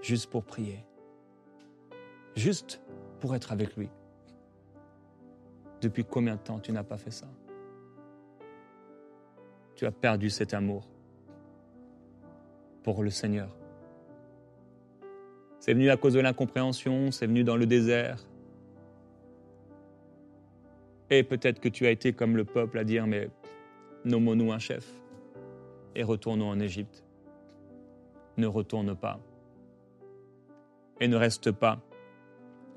juste 0.00 0.30
pour 0.30 0.44
prier, 0.44 0.84
juste 2.34 2.80
pour 3.20 3.34
être 3.34 3.52
avec 3.52 3.76
lui. 3.76 3.88
Depuis 5.80 6.04
combien 6.04 6.36
de 6.36 6.40
temps 6.40 6.58
tu 6.58 6.72
n'as 6.72 6.84
pas 6.84 6.96
fait 6.96 7.10
ça? 7.10 7.26
Tu 9.74 9.84
as 9.84 9.92
perdu 9.92 10.30
cet 10.30 10.54
amour 10.54 10.88
pour 12.82 13.02
le 13.02 13.10
Seigneur. 13.10 13.54
C'est 15.58 15.74
venu 15.74 15.90
à 15.90 15.96
cause 15.96 16.14
de 16.14 16.20
l'incompréhension, 16.20 17.10
c'est 17.10 17.26
venu 17.26 17.44
dans 17.44 17.56
le 17.56 17.66
désert. 17.66 18.24
Et 21.10 21.22
peut-être 21.22 21.60
que 21.60 21.68
tu 21.68 21.86
as 21.86 21.90
été 21.90 22.12
comme 22.12 22.36
le 22.36 22.44
peuple 22.44 22.78
à 22.78 22.84
dire, 22.84 23.06
mais 23.06 23.28
nommons-nous 24.04 24.52
un 24.52 24.58
chef 24.58 24.88
et 25.94 26.02
retournons 26.02 26.48
en 26.48 26.60
Égypte. 26.60 27.04
Ne 28.36 28.46
retourne 28.46 28.94
pas 28.94 29.18
et 31.00 31.08
ne 31.08 31.16
reste 31.16 31.52
pas 31.52 31.80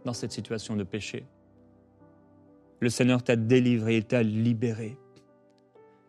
dans 0.05 0.13
cette 0.13 0.31
situation 0.31 0.75
de 0.75 0.83
péché. 0.83 1.25
Le 2.79 2.89
Seigneur 2.89 3.23
t'a 3.23 3.35
délivré, 3.35 3.97
il 3.97 4.05
t'a 4.05 4.23
libéré. 4.23 4.97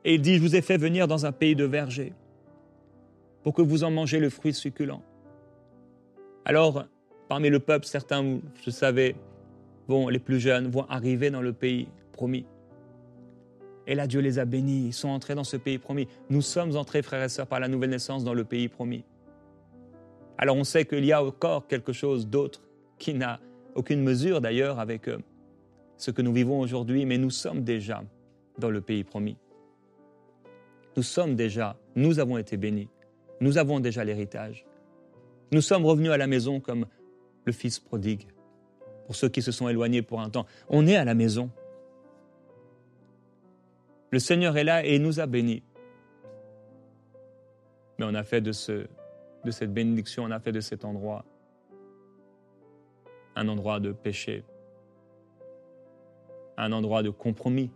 Et 0.04 0.14
il 0.14 0.20
dit, 0.20 0.36
je 0.36 0.42
vous 0.42 0.56
ai 0.56 0.62
fait 0.62 0.78
venir 0.78 1.08
dans 1.08 1.26
un 1.26 1.32
pays 1.32 1.54
de 1.54 1.64
vergers 1.64 2.12
pour 3.42 3.54
que 3.54 3.62
vous 3.62 3.84
en 3.84 3.90
mangez 3.90 4.18
le 4.18 4.30
fruit 4.30 4.54
succulent. 4.54 5.02
Alors, 6.44 6.84
parmi 7.28 7.50
le 7.50 7.58
peuple, 7.58 7.86
certains, 7.86 8.40
je 8.62 8.70
savais, 8.70 9.16
vont, 9.88 10.08
les 10.08 10.18
plus 10.18 10.40
jeunes, 10.40 10.68
vont 10.68 10.86
arriver 10.88 11.30
dans 11.30 11.42
le 11.42 11.52
pays 11.52 11.88
promis. 12.12 12.46
Et 13.86 13.94
là, 13.94 14.06
Dieu 14.06 14.20
les 14.20 14.38
a 14.38 14.44
bénis, 14.44 14.86
ils 14.86 14.92
sont 14.92 15.08
entrés 15.08 15.34
dans 15.34 15.44
ce 15.44 15.56
pays 15.56 15.78
promis. 15.78 16.06
Nous 16.28 16.42
sommes 16.42 16.76
entrés, 16.76 17.02
frères 17.02 17.24
et 17.24 17.28
sœurs, 17.28 17.46
par 17.46 17.60
la 17.60 17.68
nouvelle 17.68 17.90
naissance 17.90 18.24
dans 18.24 18.34
le 18.34 18.44
pays 18.44 18.68
promis. 18.68 19.04
Alors 20.40 20.56
on 20.56 20.64
sait 20.64 20.86
qu'il 20.86 21.04
y 21.04 21.12
a 21.12 21.22
encore 21.22 21.66
quelque 21.66 21.92
chose 21.92 22.26
d'autre 22.26 22.62
qui 22.98 23.12
n'a 23.12 23.40
aucune 23.74 24.02
mesure 24.02 24.40
d'ailleurs 24.40 24.80
avec 24.80 25.06
euh, 25.06 25.18
ce 26.00 26.10
que 26.10 26.22
nous 26.22 26.32
vivons 26.32 26.60
aujourd'hui, 26.60 27.04
mais 27.04 27.18
nous 27.18 27.30
sommes 27.30 27.62
déjà 27.62 28.02
dans 28.58 28.70
le 28.70 28.80
pays 28.80 29.04
promis. 29.04 29.36
Nous 30.96 31.02
sommes 31.02 31.36
déjà, 31.36 31.76
nous 31.94 32.18
avons 32.18 32.38
été 32.38 32.56
bénis, 32.56 32.88
nous 33.40 33.58
avons 33.58 33.80
déjà 33.80 34.02
l'héritage. 34.02 34.64
Nous 35.52 35.60
sommes 35.60 35.84
revenus 35.84 36.10
à 36.10 36.16
la 36.16 36.26
maison 36.26 36.60
comme 36.60 36.86
le 37.44 37.52
fils 37.52 37.78
prodigue, 37.78 38.26
pour 39.06 39.14
ceux 39.14 39.28
qui 39.28 39.42
se 39.42 39.52
sont 39.52 39.68
éloignés 39.68 40.02
pour 40.02 40.20
un 40.20 40.30
temps. 40.30 40.46
On 40.68 40.86
est 40.86 40.96
à 40.96 41.04
la 41.04 41.14
maison. 41.14 41.50
Le 44.10 44.18
Seigneur 44.18 44.56
est 44.56 44.64
là 44.64 44.84
et 44.84 44.98
nous 44.98 45.20
a 45.20 45.26
bénis. 45.26 45.62
Mais 47.98 48.06
on 48.08 48.14
a 48.14 48.22
fait 48.22 48.40
de, 48.40 48.52
ce, 48.52 48.86
de 49.44 49.50
cette 49.50 49.72
bénédiction, 49.72 50.24
on 50.24 50.30
a 50.30 50.40
fait 50.40 50.52
de 50.52 50.60
cet 50.60 50.84
endroit 50.84 51.24
un 53.36 53.48
endroit 53.48 53.80
de 53.80 53.92
péché, 53.92 54.44
un 56.64 56.72
endroit 56.72 57.02
de 57.02 57.10
compromis. 57.10 57.70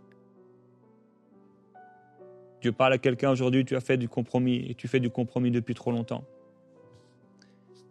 Dieu 2.61 2.71
parle 2.71 2.93
à 2.93 2.97
quelqu'un 2.97 3.31
aujourd'hui, 3.31 3.63
tu 3.65 3.75
as 3.75 3.81
fait 3.81 3.97
du 3.97 4.09
compromis 4.09 4.65
et 4.69 4.75
tu 4.75 4.87
fais 4.87 4.99
du 4.99 5.09
compromis 5.09 5.51
depuis 5.51 5.73
trop 5.73 5.91
longtemps. 5.91 6.23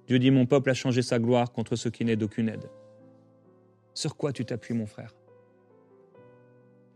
Dieu 0.07 0.19
dit, 0.19 0.31
mon 0.31 0.47
peuple 0.47 0.71
a 0.71 0.75
changé 0.75 1.01
sa 1.01 1.19
gloire 1.19 1.53
contre 1.53 1.77
ce 1.77 1.89
qui 1.89 2.05
n'est 2.05 2.17
d'aucune 2.17 2.49
aide. 2.49 2.69
Sur 3.95 4.17
quoi 4.17 4.33
tu 4.33 4.45
t'appuies, 4.45 4.75
mon 4.75 4.87
frère? 4.87 5.15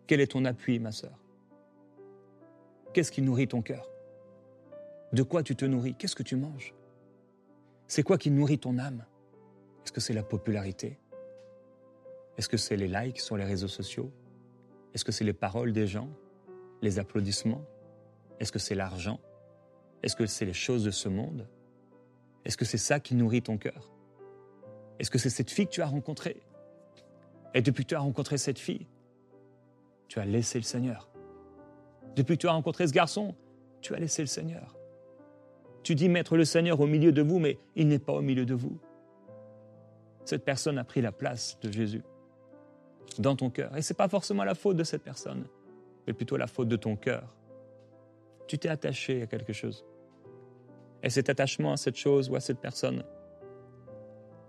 Quel 0.06 0.20
est 0.20 0.32
ton 0.32 0.44
appui, 0.44 0.78
ma 0.78 0.92
sœur? 0.92 1.18
Qu'est-ce 2.92 3.12
qui 3.12 3.22
nourrit 3.22 3.48
ton 3.48 3.62
cœur? 3.62 3.88
De 5.12 5.22
quoi 5.22 5.42
tu 5.42 5.54
te 5.54 5.64
nourris? 5.64 5.94
Qu'est-ce 5.94 6.16
que 6.16 6.22
tu 6.22 6.36
manges? 6.36 6.74
C'est 7.86 8.02
quoi 8.02 8.18
qui 8.18 8.30
nourrit 8.30 8.58
ton 8.58 8.78
âme? 8.78 9.04
Est-ce 9.84 9.92
que 9.92 10.00
c'est 10.00 10.12
la 10.12 10.22
popularité? 10.22 10.98
Est-ce 12.38 12.48
que 12.48 12.56
c'est 12.56 12.76
les 12.76 12.86
likes 12.86 13.20
sur 13.20 13.36
les 13.36 13.44
réseaux 13.44 13.68
sociaux? 13.68 14.12
Est-ce 14.94 15.04
que 15.04 15.10
c'est 15.10 15.24
les 15.24 15.32
paroles 15.32 15.72
des 15.72 15.88
gens? 15.88 16.08
Les 16.82 17.00
applaudissements? 17.00 17.64
Est-ce 18.38 18.52
que 18.52 18.60
c'est 18.60 18.76
l'argent? 18.76 19.18
Est-ce 20.04 20.14
que 20.14 20.24
c'est 20.26 20.44
les 20.44 20.52
choses 20.52 20.84
de 20.84 20.92
ce 20.92 21.08
monde? 21.08 21.48
Est-ce 22.44 22.56
que 22.56 22.64
c'est 22.64 22.78
ça 22.78 23.00
qui 23.00 23.16
nourrit 23.16 23.42
ton 23.42 23.58
cœur? 23.58 23.92
Est-ce 25.00 25.10
que 25.10 25.18
c'est 25.18 25.30
cette 25.30 25.50
fille 25.50 25.66
que 25.66 25.72
tu 25.72 25.82
as 25.82 25.86
rencontrée? 25.86 26.40
Et 27.54 27.60
depuis 27.60 27.82
que 27.82 27.88
tu 27.88 27.94
as 27.96 28.00
rencontré 28.00 28.38
cette 28.38 28.60
fille, 28.60 28.86
tu 30.06 30.20
as 30.20 30.24
laissé 30.24 30.58
le 30.58 30.64
Seigneur. 30.64 31.10
Depuis 32.14 32.36
que 32.36 32.42
tu 32.42 32.48
as 32.48 32.52
rencontré 32.52 32.86
ce 32.86 32.92
garçon, 32.92 33.34
tu 33.80 33.94
as 33.94 33.98
laissé 33.98 34.22
le 34.22 34.26
Seigneur. 34.26 34.76
Tu 35.82 35.96
dis 35.96 36.08
mettre 36.08 36.36
le 36.36 36.44
Seigneur 36.44 36.80
au 36.80 36.86
milieu 36.86 37.10
de 37.10 37.22
vous, 37.22 37.40
mais 37.40 37.58
il 37.74 37.88
n'est 37.88 37.98
pas 37.98 38.12
au 38.12 38.22
milieu 38.22 38.46
de 38.46 38.54
vous. 38.54 38.78
Cette 40.24 40.44
personne 40.44 40.78
a 40.78 40.84
pris 40.84 41.00
la 41.00 41.10
place 41.10 41.58
de 41.60 41.72
Jésus 41.72 42.04
dans 43.18 43.36
ton 43.36 43.50
cœur. 43.50 43.76
Et 43.76 43.82
ce 43.82 43.92
n'est 43.92 43.96
pas 43.96 44.08
forcément 44.08 44.44
la 44.44 44.54
faute 44.54 44.76
de 44.76 44.84
cette 44.84 45.02
personne, 45.02 45.46
mais 46.06 46.12
plutôt 46.12 46.36
la 46.36 46.46
faute 46.46 46.68
de 46.68 46.76
ton 46.76 46.96
cœur. 46.96 47.34
Tu 48.46 48.58
t'es 48.58 48.68
attaché 48.68 49.22
à 49.22 49.26
quelque 49.26 49.52
chose. 49.52 49.84
Et 51.02 51.10
cet 51.10 51.28
attachement 51.28 51.72
à 51.72 51.76
cette 51.76 51.96
chose 51.96 52.28
ou 52.30 52.36
à 52.36 52.40
cette 52.40 52.58
personne 52.58 53.04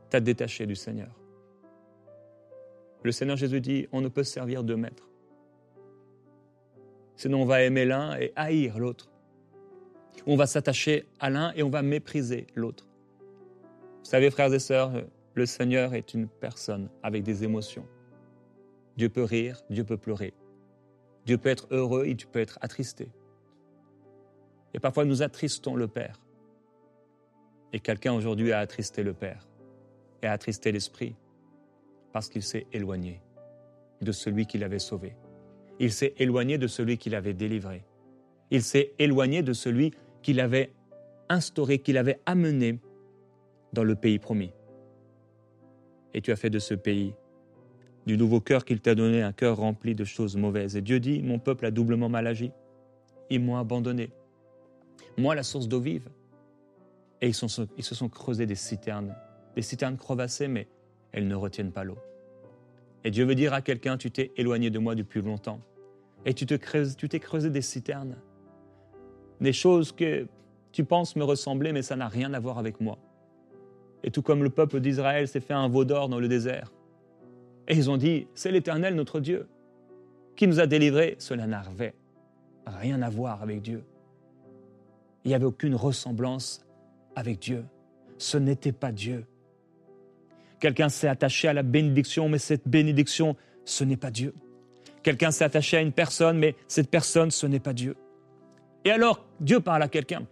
t'a 0.09 0.19
détaché 0.19 0.65
du 0.65 0.75
Seigneur. 0.75 1.15
Le 3.03 3.11
Seigneur 3.11 3.37
Jésus 3.37 3.61
dit, 3.61 3.87
on 3.91 4.01
ne 4.01 4.07
peut 4.07 4.23
servir 4.23 4.63
deux 4.63 4.75
maîtres. 4.75 5.07
Sinon, 7.15 7.41
on 7.41 7.45
va 7.45 7.63
aimer 7.63 7.85
l'un 7.85 8.17
et 8.17 8.31
haïr 8.35 8.79
l'autre. 8.79 9.09
On 10.25 10.35
va 10.35 10.47
s'attacher 10.47 11.05
à 11.19 11.29
l'un 11.29 11.53
et 11.55 11.63
on 11.63 11.69
va 11.69 11.81
mépriser 11.81 12.47
l'autre. 12.55 12.85
Vous 13.99 14.05
savez, 14.09 14.29
frères 14.31 14.53
et 14.53 14.59
sœurs, 14.59 14.91
le 15.33 15.45
Seigneur 15.45 15.93
est 15.93 16.13
une 16.13 16.27
personne 16.27 16.89
avec 17.03 17.23
des 17.23 17.43
émotions. 17.43 17.85
Dieu 18.99 19.09
peut 19.09 19.23
rire, 19.23 19.63
Dieu 19.71 19.83
peut 19.83 19.97
pleurer. 19.97 20.35
Dieu 21.25 21.39
peut 21.39 21.49
être 21.49 21.67
heureux 21.71 22.05
et 22.05 22.13
Dieu 22.13 22.27
peut 22.31 22.39
être 22.39 22.59
attristé. 22.61 23.09
Et 24.75 24.79
parfois 24.79 25.05
nous 25.05 25.23
attristons 25.23 25.75
le 25.75 25.87
Père. 25.87 26.21
Et 27.73 27.79
quelqu'un 27.79 28.13
aujourd'hui 28.13 28.51
a 28.51 28.59
attristé 28.59 29.01
le 29.01 29.13
Père 29.13 29.47
et 30.21 30.27
a 30.27 30.33
attristé 30.33 30.71
l'Esprit 30.71 31.15
parce 32.13 32.29
qu'il 32.29 32.43
s'est 32.43 32.67
éloigné 32.71 33.19
de 34.01 34.11
celui 34.11 34.45
qui 34.45 34.59
l'avait 34.59 34.77
sauvé 34.77 35.15
il 35.79 35.93
s'est 35.93 36.13
éloigné 36.17 36.57
de 36.57 36.67
celui 36.67 36.97
qui 36.97 37.09
l'avait 37.09 37.33
délivré. 37.33 37.83
Il 38.51 38.61
s'est 38.61 38.91
éloigné 38.99 39.41
de 39.41 39.53
celui 39.53 39.91
qui 40.21 40.33
l'avait 40.33 40.71
instauré, 41.29 41.79
qui 41.79 41.93
l'avait 41.93 42.19
amené 42.25 42.79
dans 43.73 43.83
le 43.83 43.95
pays 43.95 44.19
promis. 44.19 44.51
Et 46.13 46.21
tu 46.21 46.31
as 46.31 46.35
fait 46.35 46.49
de 46.49 46.59
ce 46.59 46.73
pays, 46.73 47.13
du 48.09 48.17
nouveau 48.17 48.41
cœur 48.41 48.65
qu'il 48.65 48.79
t'a 48.79 48.95
donné, 48.95 49.21
un 49.21 49.33
cœur 49.33 49.57
rempli 49.57 49.93
de 49.93 50.03
choses 50.03 50.35
mauvaises. 50.35 50.75
Et 50.75 50.81
Dieu 50.81 50.99
dit, 50.99 51.21
mon 51.21 51.37
peuple 51.37 51.67
a 51.67 51.71
doublement 51.71 52.09
mal 52.09 52.25
agi. 52.25 52.51
Ils 53.29 53.39
m'ont 53.39 53.57
abandonné. 53.57 54.09
Moi, 55.15 55.35
la 55.35 55.43
source 55.43 55.67
d'eau 55.67 55.79
vive. 55.79 56.09
Et 57.21 57.27
ils, 57.27 57.35
se 57.35 57.47
sont 57.95 58.09
creusés 58.09 58.47
des 58.47 58.55
citernes, 58.55 59.15
des 59.55 59.61
citernes 59.61 59.95
crevassées, 59.95 60.47
mais 60.47 60.67
elles 61.11 61.27
ne 61.27 61.35
retiennent 61.35 61.71
pas 61.71 61.83
l'eau. 61.83 61.99
Et 63.03 63.11
Dieu 63.11 63.25
veut 63.25 63.35
dire 63.35 63.53
à 63.53 63.61
quelqu'un, 63.61 63.95
tu 63.95 64.09
t'es 64.09 64.31
éloigné 64.37 64.71
de 64.71 64.79
moi 64.79 64.95
depuis 64.95 65.21
longtemps. 65.21 65.59
Et 66.25 66.33
tu 66.33 66.47
t'es 66.47 66.57
creusé 67.19 67.49
des 67.51 67.61
citernes. 67.61 68.15
Des 69.39 69.53
choses 69.53 69.91
que 69.91 70.25
tu 70.71 70.83
penses 70.83 71.15
me 71.15 71.23
ressembler, 71.23 71.73
mais 71.73 71.83
ça 71.83 71.95
n'a 71.95 72.07
rien 72.07 72.33
à 72.33 72.39
voir 72.39 72.57
avec 72.57 72.81
moi. 72.81 72.97
Et 74.03 74.09
tout 74.09 74.23
comme 74.23 74.43
le 74.43 74.49
peuple 74.49 74.79
d'Israël 74.79 75.27
s'est 75.27 75.41
fait 75.41 75.53
un 75.53 75.67
veau 75.67 75.85
d'or 75.85 76.09
dans 76.09 76.19
le 76.19 76.27
désert. 76.27 76.71
Et 77.69 77.75
ils 77.75 77.89
ont 77.89 77.97
dit, 77.97 78.27
c'est 78.33 78.51
l'Éternel 78.51 78.95
notre 78.95 79.19
Dieu 79.19 79.47
qui 80.35 80.47
nous 80.47 80.59
a 80.59 80.65
délivrés. 80.65 81.15
Cela 81.19 81.45
n'avait 81.45 81.93
rien 82.65 83.01
à 83.01 83.09
voir 83.09 83.43
avec 83.43 83.61
Dieu. 83.61 83.83
Il 85.23 85.29
n'y 85.29 85.35
avait 85.35 85.45
aucune 85.45 85.75
ressemblance 85.75 86.65
avec 87.15 87.39
Dieu. 87.39 87.63
Ce 88.17 88.37
n'était 88.37 88.71
pas 88.71 88.91
Dieu. 88.91 89.25
Quelqu'un 90.59 90.89
s'est 90.89 91.07
attaché 91.07 91.47
à 91.47 91.53
la 91.53 91.63
bénédiction, 91.63 92.27
mais 92.27 92.39
cette 92.39 92.67
bénédiction, 92.67 93.35
ce 93.65 93.83
n'est 93.83 93.97
pas 93.97 94.11
Dieu. 94.11 94.33
Quelqu'un 95.03 95.31
s'est 95.31 95.45
attaché 95.45 95.77
à 95.77 95.81
une 95.81 95.93
personne, 95.93 96.37
mais 96.37 96.55
cette 96.67 96.89
personne, 96.89 97.31
ce 97.31 97.45
n'est 97.45 97.59
pas 97.59 97.73
Dieu. 97.73 97.95
Et 98.83 98.91
alors, 98.91 99.25
Dieu 99.39 99.59
parle 99.59 99.83
à 99.83 99.87
quelqu'un 99.87 100.25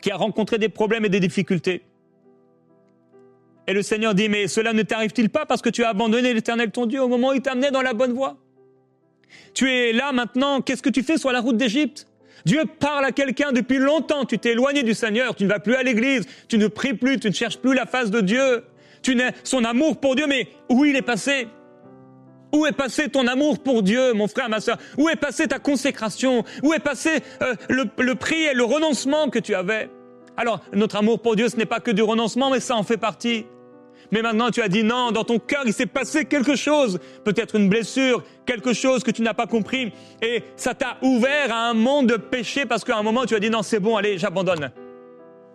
qui 0.00 0.10
a 0.10 0.16
rencontré 0.16 0.58
des 0.58 0.68
problèmes 0.68 1.04
et 1.04 1.08
des 1.08 1.20
difficultés. 1.20 1.82
Et 3.68 3.74
le 3.74 3.82
Seigneur 3.82 4.14
dit, 4.14 4.30
mais 4.30 4.48
cela 4.48 4.72
ne 4.72 4.82
t'arrive-t-il 4.82 5.28
pas 5.28 5.44
parce 5.44 5.60
que 5.60 5.68
tu 5.68 5.84
as 5.84 5.90
abandonné 5.90 6.32
l'Éternel 6.32 6.70
ton 6.70 6.86
Dieu 6.86 7.02
au 7.02 7.08
moment 7.08 7.28
où 7.28 7.32
il 7.34 7.42
t'a 7.42 7.52
amené 7.52 7.70
dans 7.70 7.82
la 7.82 7.92
bonne 7.92 8.14
voie? 8.14 8.38
Tu 9.52 9.70
es 9.70 9.92
là 9.92 10.10
maintenant, 10.10 10.62
qu'est-ce 10.62 10.82
que 10.82 10.88
tu 10.88 11.02
fais 11.02 11.18
sur 11.18 11.30
la 11.32 11.40
route 11.40 11.58
d'Égypte? 11.58 12.08
Dieu 12.46 12.62
parle 12.80 13.04
à 13.04 13.12
quelqu'un 13.12 13.52
depuis 13.52 13.76
longtemps, 13.76 14.24
tu 14.24 14.38
t'es 14.38 14.52
éloigné 14.52 14.84
du 14.84 14.94
Seigneur, 14.94 15.34
tu 15.34 15.44
ne 15.44 15.50
vas 15.50 15.58
plus 15.58 15.74
à 15.74 15.82
l'église, 15.82 16.24
tu 16.48 16.56
ne 16.56 16.66
pries 16.66 16.94
plus, 16.94 17.20
tu 17.20 17.28
ne 17.28 17.34
cherches 17.34 17.58
plus 17.58 17.74
la 17.74 17.84
face 17.84 18.10
de 18.10 18.22
Dieu, 18.22 18.64
tu 19.02 19.14
n'es 19.14 19.32
son 19.44 19.62
amour 19.64 20.00
pour 20.00 20.16
Dieu, 20.16 20.26
mais 20.26 20.48
où 20.70 20.86
il 20.86 20.96
est 20.96 21.02
passé? 21.02 21.46
Où 22.54 22.64
est 22.64 22.72
passé 22.72 23.10
ton 23.10 23.26
amour 23.26 23.58
pour 23.58 23.82
Dieu, 23.82 24.14
mon 24.14 24.28
frère, 24.28 24.48
ma 24.48 24.60
soeur? 24.60 24.78
Où 24.96 25.10
est 25.10 25.16
passé 25.16 25.46
ta 25.46 25.58
consécration? 25.58 26.42
Où 26.62 26.72
est 26.72 26.78
passé 26.78 27.10
euh, 27.42 27.54
le, 27.68 27.84
le 27.98 28.14
prix 28.14 28.44
et 28.44 28.54
le 28.54 28.64
renoncement 28.64 29.28
que 29.28 29.38
tu 29.38 29.54
avais? 29.54 29.90
Alors, 30.38 30.60
notre 30.72 30.96
amour 30.96 31.20
pour 31.20 31.36
Dieu, 31.36 31.50
ce 31.50 31.56
n'est 31.56 31.66
pas 31.66 31.80
que 31.80 31.90
du 31.90 32.00
renoncement, 32.00 32.48
mais 32.48 32.60
ça 32.60 32.76
en 32.76 32.82
fait 32.82 32.96
partie. 32.96 33.44
Mais 34.10 34.22
maintenant, 34.22 34.50
tu 34.50 34.62
as 34.62 34.68
dit 34.68 34.82
non, 34.82 35.12
dans 35.12 35.24
ton 35.24 35.38
cœur, 35.38 35.62
il 35.66 35.72
s'est 35.72 35.86
passé 35.86 36.24
quelque 36.24 36.56
chose, 36.56 36.98
peut-être 37.24 37.56
une 37.56 37.68
blessure, 37.68 38.22
quelque 38.46 38.72
chose 38.72 39.02
que 39.02 39.10
tu 39.10 39.22
n'as 39.22 39.34
pas 39.34 39.46
compris, 39.46 39.92
et 40.22 40.42
ça 40.56 40.74
t'a 40.74 40.96
ouvert 41.02 41.52
à 41.52 41.68
un 41.68 41.74
monde 41.74 42.06
de 42.06 42.16
péché 42.16 42.64
parce 42.64 42.84
qu'à 42.84 42.96
un 42.96 43.02
moment, 43.02 43.26
tu 43.26 43.34
as 43.34 43.40
dit 43.40 43.50
non, 43.50 43.62
c'est 43.62 43.80
bon, 43.80 43.96
allez, 43.96 44.18
j'abandonne. 44.18 44.70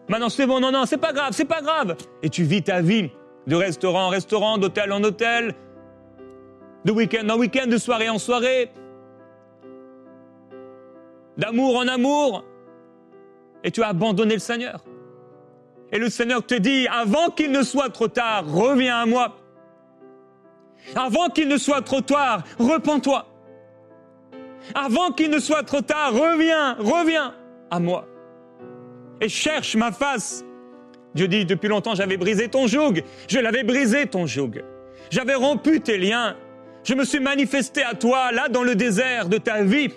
Maintenant, 0.08 0.30
c'est 0.30 0.46
bon, 0.46 0.60
non, 0.60 0.72
non, 0.72 0.86
c'est 0.86 0.98
pas 0.98 1.14
grave, 1.14 1.30
c'est 1.32 1.46
pas 1.46 1.62
grave. 1.62 1.96
Et 2.22 2.30
tu 2.30 2.44
vis 2.44 2.62
ta 2.62 2.82
vie 2.82 3.10
de 3.48 3.56
restaurant 3.56 4.08
en 4.08 4.10
restaurant, 4.10 4.58
d'hôtel 4.58 4.92
en 4.92 5.04
hôtel, 5.04 5.56
de 6.86 6.92
week-end 6.92 7.28
en 7.30 7.38
week-end, 7.38 7.68
de 7.68 7.78
soirée 7.78 8.10
en 8.10 8.20
soirée, 8.20 8.70
d'amour 11.38 11.78
en 11.78 11.88
amour, 11.88 12.44
et 13.64 13.72
tu 13.72 13.82
as 13.82 13.88
abandonné 13.88 14.34
le 14.34 14.40
Seigneur. 14.40 14.84
Et 15.94 16.00
le 16.00 16.10
Seigneur 16.10 16.44
te 16.44 16.56
dit, 16.56 16.88
avant 16.88 17.30
qu'il 17.30 17.52
ne 17.52 17.62
soit 17.62 17.90
trop 17.90 18.08
tard, 18.08 18.46
reviens 18.52 19.02
à 19.02 19.06
moi. 19.06 19.38
Avant 20.96 21.30
qu'il 21.30 21.48
ne 21.48 21.58
soit 21.58 21.82
trop 21.82 22.02
tard, 22.02 22.44
repens-toi. 22.58 23.28
Avant 24.74 25.12
qu'il 25.12 25.30
ne 25.30 25.38
soit 25.38 25.62
trop 25.62 25.82
tard, 25.82 26.14
reviens, 26.14 26.76
reviens 26.80 27.36
à 27.70 27.80
moi. 27.80 28.08
Et 29.22 29.30
cherche 29.30 29.76
ma 29.76 29.92
face. 29.92 30.44
Dieu 31.14 31.28
dit, 31.28 31.46
depuis 31.46 31.68
longtemps, 31.68 31.94
j'avais 31.94 32.18
brisé 32.18 32.48
ton 32.48 32.66
joug. 32.66 33.04
Je 33.28 33.38
l'avais 33.38 33.64
brisé 33.64 34.08
ton 34.08 34.26
joug. 34.26 34.64
J'avais 35.12 35.36
rompu 35.36 35.80
tes 35.80 36.00
liens. 36.00 36.36
Je 36.84 36.96
me 36.96 37.06
suis 37.06 37.20
manifesté 37.20 37.84
à 37.84 37.94
toi, 37.94 38.32
là, 38.32 38.50
dans 38.50 38.64
le 38.64 38.74
désert 38.74 39.30
de 39.30 39.38
ta 39.38 39.62
vie. 39.62 39.92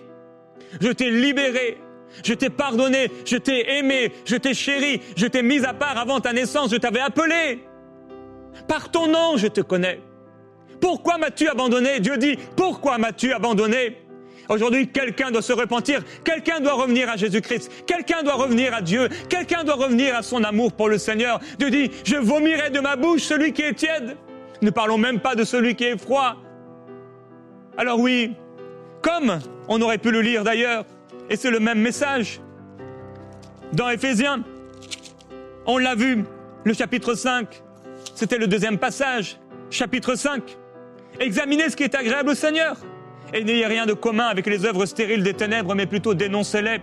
Je 0.78 0.90
t'ai 0.90 1.10
libéré. 1.10 1.78
Je 2.24 2.34
t'ai 2.34 2.50
pardonné. 2.50 3.10
Je 3.24 3.36
t'ai 3.36 3.78
aimé. 3.78 4.12
Je 4.24 4.36
t'ai 4.36 4.54
chéri. 4.54 5.00
Je 5.16 5.26
t'ai 5.26 5.42
mis 5.42 5.64
à 5.64 5.74
part 5.74 5.98
avant 5.98 6.20
ta 6.20 6.32
naissance. 6.32 6.70
Je 6.70 6.76
t'avais 6.76 7.00
appelé. 7.00 7.60
Par 8.68 8.90
ton 8.90 9.06
nom, 9.06 9.36
je 9.36 9.48
te 9.48 9.60
connais. 9.60 10.00
Pourquoi 10.80 11.18
m'as-tu 11.18 11.48
abandonné? 11.48 12.00
Dieu 12.00 12.16
dit, 12.16 12.36
pourquoi 12.56 12.98
m'as-tu 12.98 13.32
abandonné? 13.32 13.98
Aujourd'hui, 14.48 14.88
quelqu'un 14.88 15.30
doit 15.30 15.42
se 15.42 15.52
repentir, 15.52 16.02
quelqu'un 16.22 16.60
doit 16.60 16.74
revenir 16.74 17.10
à 17.10 17.16
Jésus-Christ, 17.16 17.84
quelqu'un 17.84 18.22
doit 18.22 18.34
revenir 18.34 18.72
à 18.74 18.80
Dieu, 18.80 19.08
quelqu'un 19.28 19.64
doit 19.64 19.74
revenir 19.74 20.14
à 20.14 20.22
son 20.22 20.44
amour 20.44 20.72
pour 20.72 20.88
le 20.88 20.98
Seigneur. 20.98 21.40
Dieu 21.58 21.70
dit, 21.70 21.90
je 22.04 22.16
vomirai 22.16 22.70
de 22.70 22.78
ma 22.78 22.94
bouche 22.94 23.22
celui 23.22 23.52
qui 23.52 23.62
est 23.62 23.74
tiède. 23.74 24.16
Ne 24.62 24.70
parlons 24.70 24.98
même 24.98 25.18
pas 25.18 25.34
de 25.34 25.42
celui 25.44 25.74
qui 25.74 25.84
est 25.84 26.00
froid. 26.00 26.36
Alors 27.76 27.98
oui, 27.98 28.32
comme 29.02 29.40
on 29.68 29.80
aurait 29.80 29.98
pu 29.98 30.10
le 30.10 30.20
lire 30.20 30.44
d'ailleurs, 30.44 30.84
et 31.28 31.36
c'est 31.36 31.50
le 31.50 31.60
même 31.60 31.80
message, 31.80 32.40
dans 33.72 33.88
Éphésiens, 33.88 34.44
on 35.66 35.78
l'a 35.78 35.94
vu, 35.94 36.24
le 36.64 36.72
chapitre 36.72 37.14
5, 37.14 37.62
c'était 38.14 38.38
le 38.38 38.46
deuxième 38.46 38.78
passage, 38.78 39.38
chapitre 39.70 40.14
5. 40.14 40.42
Examinez 41.20 41.70
ce 41.70 41.76
qui 41.76 41.82
est 41.82 41.94
agréable 41.94 42.30
au 42.30 42.34
Seigneur. 42.34 42.76
Et 43.34 43.42
n'ayez 43.42 43.66
rien 43.66 43.86
de 43.86 43.92
commun 43.92 44.26
avec 44.26 44.46
les 44.46 44.64
œuvres 44.64 44.86
stériles 44.86 45.22
des 45.22 45.34
ténèbres, 45.34 45.74
mais 45.74 45.86
plutôt 45.86 46.14
dénoncez-les. 46.14 46.80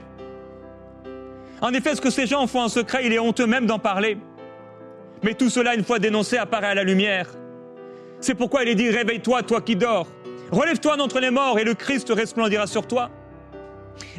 En 1.61 1.71
effet, 1.73 1.95
ce 1.95 2.01
que 2.01 2.09
ces 2.09 2.27
gens 2.27 2.45
font 2.47 2.61
en 2.61 2.67
secret, 2.67 3.05
il 3.05 3.13
est 3.13 3.19
honteux 3.19 3.47
même 3.47 3.65
d'en 3.65 3.79
parler. 3.79 4.17
Mais 5.23 5.35
tout 5.35 5.49
cela, 5.49 5.73
une 5.75 5.85
fois 5.85 5.99
dénoncé, 5.99 6.37
apparaît 6.37 6.67
à 6.67 6.75
la 6.75 6.83
lumière. 6.83 7.29
C'est 8.19 8.35
pourquoi 8.35 8.63
il 8.63 8.69
est 8.69 8.75
dit, 8.75 8.89
réveille-toi, 8.89 9.43
toi 9.43 9.61
qui 9.61 9.77
dors. 9.77 10.07
Relève-toi 10.51 10.97
d'entre 10.97 11.19
les 11.21 11.31
morts 11.31 11.57
et 11.57 11.63
le 11.63 11.73
Christ 11.73 12.11
resplendira 12.13 12.67
sur 12.67 12.85
toi. 12.85 13.09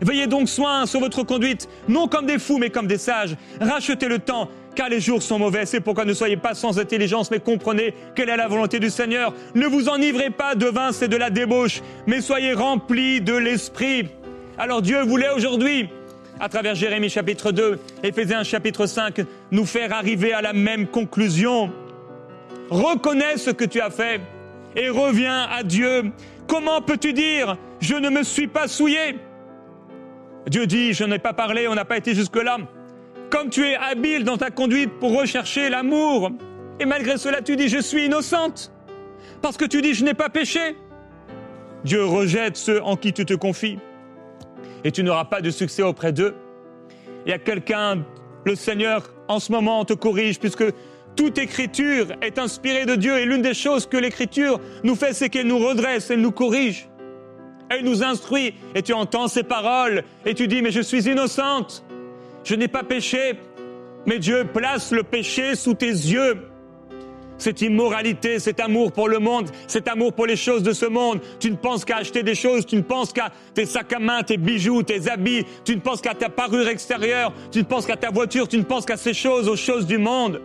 Veillez 0.00 0.26
donc 0.26 0.48
soin 0.48 0.86
sur 0.86 1.00
votre 1.00 1.22
conduite, 1.22 1.68
non 1.88 2.08
comme 2.08 2.26
des 2.26 2.38
fous, 2.38 2.58
mais 2.58 2.70
comme 2.70 2.86
des 2.86 2.98
sages. 2.98 3.36
Rachetez 3.60 4.08
le 4.08 4.18
temps, 4.18 4.48
car 4.74 4.88
les 4.88 5.00
jours 5.00 5.22
sont 5.22 5.38
mauvais. 5.38 5.66
C'est 5.66 5.80
pourquoi 5.80 6.04
ne 6.04 6.14
soyez 6.14 6.36
pas 6.36 6.54
sans 6.54 6.78
intelligence, 6.78 7.30
mais 7.30 7.40
comprenez 7.40 7.94
quelle 8.14 8.28
est 8.28 8.36
la 8.36 8.48
volonté 8.48 8.80
du 8.80 8.90
Seigneur. 8.90 9.32
Ne 9.54 9.66
vous 9.66 9.88
enivrez 9.88 10.30
pas 10.30 10.54
de 10.54 10.66
vin, 10.66 10.92
c'est 10.92 11.08
de 11.08 11.16
la 11.16 11.30
débauche, 11.30 11.82
mais 12.06 12.20
soyez 12.20 12.52
remplis 12.52 13.20
de 13.20 13.34
l'Esprit. 13.34 14.08
Alors 14.58 14.82
Dieu 14.82 15.02
voulait 15.02 15.30
aujourd'hui, 15.30 15.88
à 16.40 16.48
travers 16.48 16.74
Jérémie 16.74 17.10
chapitre 17.10 17.52
2, 17.52 17.78
Éphésiens 18.02 18.42
chapitre 18.42 18.86
5, 18.86 19.20
nous 19.50 19.66
faire 19.66 19.92
arriver 19.92 20.32
à 20.32 20.42
la 20.42 20.52
même 20.52 20.86
conclusion. 20.86 21.70
Reconnais 22.70 23.36
ce 23.36 23.50
que 23.50 23.64
tu 23.64 23.80
as 23.80 23.90
fait 23.90 24.20
et 24.76 24.88
reviens 24.88 25.46
à 25.50 25.62
Dieu. 25.62 26.12
Comment 26.46 26.80
peux-tu 26.80 27.12
dire, 27.12 27.56
je 27.80 27.94
ne 27.94 28.10
me 28.10 28.22
suis 28.22 28.46
pas 28.46 28.68
souillé? 28.68 29.16
Dieu 30.48 30.66
dit, 30.66 30.92
je 30.92 31.04
n'ai 31.04 31.18
pas 31.18 31.32
parlé, 31.32 31.68
on 31.68 31.74
n'a 31.74 31.84
pas 31.84 31.96
été 31.96 32.14
jusque-là. 32.14 32.58
Comme 33.30 33.50
tu 33.50 33.66
es 33.66 33.76
habile 33.76 34.24
dans 34.24 34.36
ta 34.36 34.50
conduite 34.50 34.90
pour 35.00 35.18
rechercher 35.18 35.70
l'amour, 35.70 36.30
et 36.78 36.84
malgré 36.84 37.16
cela 37.16 37.40
tu 37.40 37.56
dis, 37.56 37.68
je 37.68 37.78
suis 37.78 38.06
innocente, 38.06 38.70
parce 39.40 39.56
que 39.56 39.64
tu 39.64 39.80
dis, 39.80 39.94
je 39.94 40.04
n'ai 40.04 40.14
pas 40.14 40.28
péché. 40.28 40.76
Dieu 41.84 42.04
rejette 42.04 42.56
ceux 42.56 42.82
en 42.82 42.96
qui 42.96 43.12
tu 43.12 43.24
te 43.24 43.34
confies, 43.34 43.78
et 44.84 44.92
tu 44.92 45.02
n'auras 45.02 45.24
pas 45.24 45.40
de 45.40 45.50
succès 45.50 45.82
auprès 45.82 46.12
d'eux. 46.12 46.34
Il 47.26 47.30
y 47.30 47.32
a 47.32 47.38
quelqu'un, 47.38 48.04
le 48.44 48.54
Seigneur, 48.54 49.10
en 49.28 49.40
ce 49.40 49.50
moment 49.50 49.84
te 49.84 49.94
corrige, 49.94 50.38
puisque 50.38 50.64
toute 51.16 51.38
écriture 51.38 52.08
est 52.20 52.38
inspirée 52.38 52.84
de 52.84 52.96
Dieu, 52.96 53.18
et 53.18 53.24
l'une 53.24 53.42
des 53.42 53.54
choses 53.54 53.86
que 53.86 53.96
l'écriture 53.96 54.60
nous 54.82 54.94
fait, 54.94 55.14
c'est 55.14 55.30
qu'elle 55.30 55.46
nous 55.46 55.58
redresse, 55.58 56.10
elle 56.10 56.20
nous 56.20 56.32
corrige. 56.32 56.88
Elle 57.68 57.84
nous 57.84 58.02
instruit. 58.02 58.54
Et 58.74 58.82
tu 58.82 58.92
entends 58.92 59.28
ces 59.28 59.42
paroles. 59.42 60.04
Et 60.24 60.34
tu 60.34 60.48
dis 60.48 60.62
mais 60.62 60.70
je 60.70 60.80
suis 60.80 61.08
innocente, 61.08 61.84
je 62.44 62.54
n'ai 62.54 62.68
pas 62.68 62.82
péché, 62.82 63.38
mais 64.06 64.18
Dieu 64.18 64.44
place 64.52 64.92
le 64.92 65.02
péché 65.02 65.54
sous 65.54 65.74
tes 65.74 65.86
yeux. 65.86 66.36
Cette 67.36 67.62
immoralité, 67.62 68.38
cet 68.38 68.60
amour 68.60 68.92
pour 68.92 69.08
le 69.08 69.18
monde, 69.18 69.50
cet 69.66 69.88
amour 69.88 70.12
pour 70.12 70.26
les 70.26 70.36
choses 70.36 70.62
de 70.62 70.72
ce 70.72 70.86
monde. 70.86 71.20
Tu 71.40 71.50
ne 71.50 71.56
penses 71.56 71.84
qu'à 71.84 71.96
acheter 71.96 72.22
des 72.22 72.36
choses, 72.36 72.64
tu 72.64 72.76
ne 72.76 72.82
penses 72.82 73.12
qu'à 73.12 73.32
tes 73.54 73.66
sacs 73.66 73.92
à 73.92 73.98
main, 73.98 74.22
tes 74.22 74.36
bijoux, 74.36 74.82
tes 74.84 75.10
habits, 75.10 75.44
tu 75.64 75.74
ne 75.74 75.80
penses 75.80 76.00
qu'à 76.00 76.14
ta 76.14 76.28
parure 76.28 76.68
extérieure, 76.68 77.32
tu 77.50 77.58
ne 77.58 77.64
penses 77.64 77.86
qu'à 77.86 77.96
ta 77.96 78.10
voiture, 78.10 78.46
tu 78.46 78.56
ne 78.56 78.62
penses 78.62 78.86
qu'à 78.86 78.96
ces 78.96 79.14
choses, 79.14 79.48
aux 79.48 79.56
choses 79.56 79.86
du 79.86 79.98
monde 79.98 80.40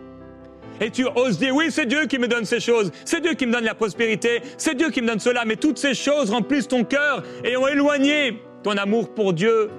et 0.79 0.89
tu 0.89 1.05
oses 1.15 1.37
dire, 1.39 1.55
oui, 1.55 1.67
c'est 1.69 1.85
Dieu 1.85 2.05
qui 2.05 2.17
me 2.17 2.27
donne 2.27 2.45
ces 2.45 2.59
choses, 2.59 2.91
c'est 3.05 3.21
Dieu 3.21 3.33
qui 3.33 3.45
me 3.45 3.51
donne 3.51 3.65
la 3.65 3.75
prospérité, 3.75 4.41
c'est 4.57 4.75
Dieu 4.75 4.89
qui 4.89 5.01
me 5.01 5.07
donne 5.07 5.19
cela, 5.19 5.45
mais 5.45 5.55
toutes 5.55 5.77
ces 5.77 5.93
choses 5.93 6.29
remplissent 6.29 6.67
ton 6.67 6.83
cœur 6.83 7.23
et 7.43 7.57
ont 7.57 7.67
éloigné 7.67 8.41
ton 8.63 8.71
amour 8.77 9.13
pour 9.13 9.33
Dieu. 9.33 9.69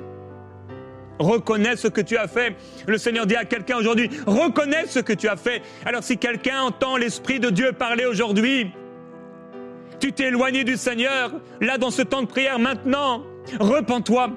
Reconnais 1.18 1.76
ce 1.76 1.88
que 1.88 2.00
tu 2.00 2.16
as 2.16 2.28
fait. 2.28 2.56
Le 2.86 2.96
Seigneur 2.96 3.26
dit 3.26 3.36
à 3.36 3.44
quelqu'un 3.44 3.76
aujourd'hui, 3.76 4.08
reconnais 4.26 4.86
ce 4.86 5.00
que 5.00 5.12
tu 5.12 5.28
as 5.28 5.36
fait. 5.36 5.60
Alors 5.84 6.02
si 6.02 6.16
quelqu'un 6.16 6.62
entend 6.62 6.96
l'Esprit 6.96 7.40
de 7.40 7.50
Dieu 7.50 7.72
parler 7.72 8.06
aujourd'hui, 8.06 8.70
tu 10.00 10.12
t'es 10.12 10.28
éloigné 10.28 10.64
du 10.64 10.78
Seigneur, 10.78 11.32
là 11.60 11.76
dans 11.76 11.90
ce 11.90 12.00
temps 12.00 12.22
de 12.22 12.26
prière 12.26 12.58
maintenant, 12.58 13.22
repens-toi 13.58 14.30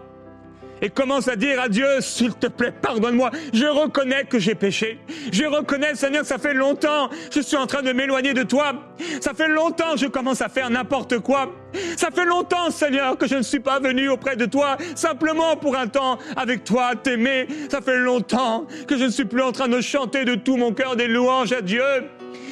et 0.83 0.89
commence 0.89 1.29
à 1.29 1.37
dire 1.37 1.61
à 1.61 1.69
Dieu, 1.69 1.87
s'il 2.01 2.33
te 2.33 2.47
plaît, 2.47 2.73
pardonne-moi. 2.73 3.31
Je 3.53 3.65
reconnais 3.65 4.25
que 4.25 4.37
j'ai 4.37 4.53
péché. 4.53 4.99
Je 5.31 5.45
reconnais, 5.45 5.95
Seigneur, 5.95 6.25
ça 6.25 6.37
fait 6.37 6.53
longtemps, 6.53 7.09
je 7.33 7.39
suis 7.39 7.55
en 7.55 7.65
train 7.65 7.81
de 7.81 7.93
m'éloigner 7.93 8.33
de 8.33 8.43
toi. 8.43 8.73
Ça 9.21 9.33
fait 9.33 9.47
longtemps 9.47 9.93
que 9.93 9.99
je 9.99 10.07
commence 10.07 10.41
à 10.41 10.49
faire 10.49 10.69
n'importe 10.69 11.19
quoi. 11.19 11.53
Ça 11.95 12.11
fait 12.11 12.25
longtemps, 12.25 12.69
Seigneur, 12.69 13.17
que 13.17 13.27
je 13.27 13.35
ne 13.35 13.41
suis 13.41 13.61
pas 13.61 13.79
venu 13.79 14.09
auprès 14.09 14.35
de 14.35 14.45
toi, 14.45 14.77
simplement 14.93 15.55
pour 15.55 15.77
un 15.77 15.87
temps 15.87 16.19
avec 16.35 16.65
toi, 16.65 16.91
t'aimer. 17.01 17.47
Ça 17.71 17.79
fait 17.79 17.97
longtemps 17.97 18.67
que 18.85 18.97
je 18.97 19.05
ne 19.05 19.09
suis 19.09 19.25
plus 19.25 19.41
en 19.41 19.53
train 19.53 19.69
de 19.69 19.79
chanter 19.79 20.25
de 20.25 20.35
tout 20.35 20.57
mon 20.57 20.73
cœur 20.73 20.97
des 20.97 21.07
louanges 21.07 21.53
à 21.53 21.61
Dieu. 21.61 21.81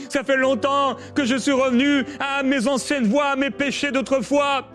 Ça 0.07 0.23
fait 0.23 0.37
longtemps 0.37 0.95
que 1.15 1.25
je 1.25 1.35
suis 1.35 1.51
revenu 1.51 2.05
à 2.19 2.43
mes 2.43 2.67
anciennes 2.67 3.07
voies, 3.07 3.27
à 3.27 3.35
mes 3.35 3.51
péchés 3.51 3.91
d'autrefois. 3.91 4.67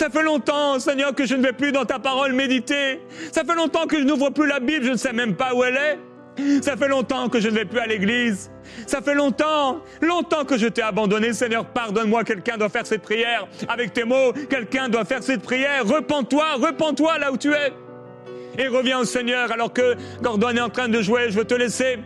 Ça 0.00 0.08
fait 0.08 0.22
longtemps, 0.22 0.80
Seigneur, 0.80 1.14
que 1.14 1.26
je 1.26 1.34
ne 1.34 1.42
vais 1.42 1.52
plus 1.52 1.72
dans 1.72 1.84
ta 1.84 1.98
parole 1.98 2.32
méditer. 2.32 3.02
Ça 3.32 3.44
fait 3.44 3.54
longtemps 3.54 3.86
que 3.86 3.98
je 3.98 4.04
n'ouvre 4.04 4.30
plus 4.30 4.46
la 4.46 4.58
Bible, 4.58 4.82
je 4.82 4.92
ne 4.92 4.96
sais 4.96 5.12
même 5.12 5.34
pas 5.34 5.52
où 5.52 5.62
elle 5.62 5.76
est. 5.76 6.62
Ça 6.62 6.74
fait 6.74 6.88
longtemps 6.88 7.28
que 7.28 7.38
je 7.38 7.50
ne 7.50 7.54
vais 7.54 7.66
plus 7.66 7.80
à 7.80 7.86
l'église. 7.86 8.50
Ça 8.86 9.02
fait 9.02 9.12
longtemps, 9.12 9.82
longtemps 10.00 10.46
que 10.46 10.56
je 10.56 10.68
t'ai 10.68 10.80
abandonné. 10.80 11.34
Seigneur, 11.34 11.66
pardonne-moi. 11.66 12.24
Quelqu'un 12.24 12.56
doit 12.56 12.70
faire 12.70 12.86
cette 12.86 13.02
prière 13.02 13.46
avec 13.68 13.92
tes 13.92 14.04
mots. 14.04 14.32
Quelqu'un 14.48 14.88
doit 14.88 15.04
faire 15.04 15.22
cette 15.22 15.42
prière. 15.42 15.84
Repends-toi, 15.84 16.46
repends-toi 16.54 17.18
là 17.18 17.30
où 17.30 17.36
tu 17.36 17.52
es. 17.52 17.70
Et 18.56 18.68
reviens 18.68 19.00
au 19.00 19.04
Seigneur 19.04 19.52
alors 19.52 19.70
que 19.70 19.96
Gordon 20.22 20.56
est 20.56 20.62
en 20.62 20.70
train 20.70 20.88
de 20.88 21.02
jouer. 21.02 21.26
Je 21.28 21.36
veux 21.36 21.44
te 21.44 21.52
laisser 21.52 21.98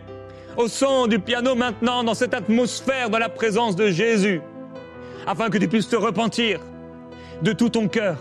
au 0.57 0.67
son 0.67 1.07
du 1.07 1.19
piano 1.19 1.55
maintenant 1.55 2.03
dans 2.03 2.13
cette 2.13 2.33
atmosphère 2.33 3.09
dans 3.09 3.19
la 3.19 3.29
présence 3.29 3.77
de 3.77 3.87
Jésus 3.87 4.41
afin 5.25 5.49
que 5.49 5.57
tu 5.57 5.69
puisses 5.69 5.87
te 5.87 5.95
repentir 5.95 6.59
de 7.41 7.51
tout 7.51 7.69
ton 7.69 7.87
cœur. 7.87 8.17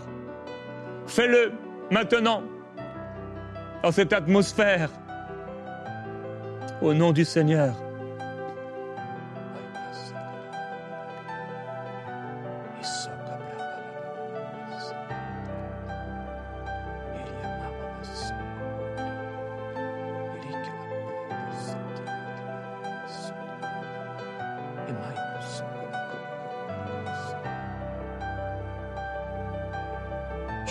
Fais-le 1.06 1.52
maintenant, 1.90 2.42
dans 3.82 3.92
cette 3.92 4.12
atmosphère, 4.12 4.90
au 6.80 6.94
nom 6.94 7.12
du 7.12 7.24
Seigneur. 7.24 7.83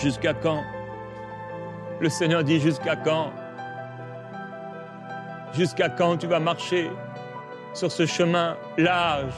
Jusqu'à 0.04 0.34
quand? 0.34 0.62
Le 1.98 2.10
Seigneur 2.10 2.44
dit 2.44 2.60
jusqu'à 2.60 2.94
quand? 2.94 3.32
Jusqu'à 5.54 5.88
quand 5.88 6.18
tu 6.18 6.26
vas 6.26 6.40
marcher 6.40 6.90
sur 7.72 7.90
ce 7.90 8.04
chemin 8.04 8.54
large? 8.76 9.32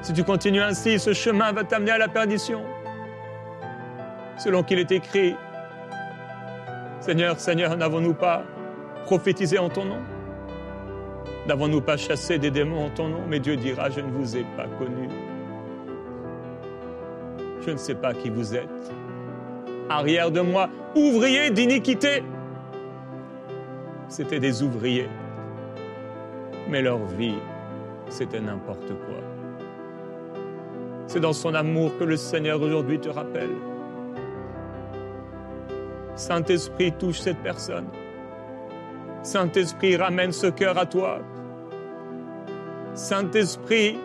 Si 0.00 0.14
tu 0.14 0.24
continues 0.24 0.62
ainsi, 0.62 0.98
ce 0.98 1.12
chemin 1.12 1.52
va 1.52 1.64
t'amener 1.64 1.90
à 1.90 1.98
la 1.98 2.08
perdition. 2.08 2.64
Selon 4.38 4.62
qu'il 4.62 4.78
est 4.78 4.90
écrit, 4.90 5.36
Seigneur, 7.00 7.38
Seigneur, 7.38 7.76
n'avons-nous 7.76 8.14
pas 8.14 8.42
prophétisé 9.04 9.58
en 9.58 9.68
ton 9.68 9.84
nom? 9.84 10.00
N'avons-nous 11.46 11.82
pas 11.82 11.98
chassé 11.98 12.38
des 12.38 12.50
démons 12.50 12.86
en 12.86 12.88
ton 12.88 13.08
nom? 13.08 13.20
Mais 13.28 13.38
Dieu 13.38 13.56
dira, 13.56 13.90
je 13.90 14.00
ne 14.00 14.10
vous 14.10 14.34
ai 14.34 14.46
pas 14.56 14.66
connu. 14.78 15.10
Je 17.64 17.70
ne 17.70 17.76
sais 17.76 17.94
pas 17.94 18.12
qui 18.12 18.28
vous 18.28 18.54
êtes. 18.54 18.92
Arrière 19.88 20.30
de 20.30 20.40
moi, 20.40 20.68
ouvriers 20.94 21.50
d'iniquité. 21.50 22.22
C'étaient 24.08 24.40
des 24.40 24.62
ouvriers. 24.62 25.08
Mais 26.68 26.82
leur 26.82 27.04
vie, 27.04 27.38
c'était 28.08 28.40
n'importe 28.40 28.88
quoi. 28.88 29.20
C'est 31.06 31.20
dans 31.20 31.32
son 31.32 31.54
amour 31.54 31.96
que 31.98 32.04
le 32.04 32.16
Seigneur 32.16 32.60
aujourd'hui 32.60 32.98
te 32.98 33.08
rappelle. 33.08 33.50
Saint-Esprit 36.14 36.92
touche 36.92 37.20
cette 37.20 37.42
personne. 37.42 37.86
Saint-Esprit 39.22 39.96
ramène 39.96 40.32
ce 40.32 40.48
cœur 40.48 40.78
à 40.78 40.86
toi. 40.86 41.20
Saint-Esprit, 42.94 43.98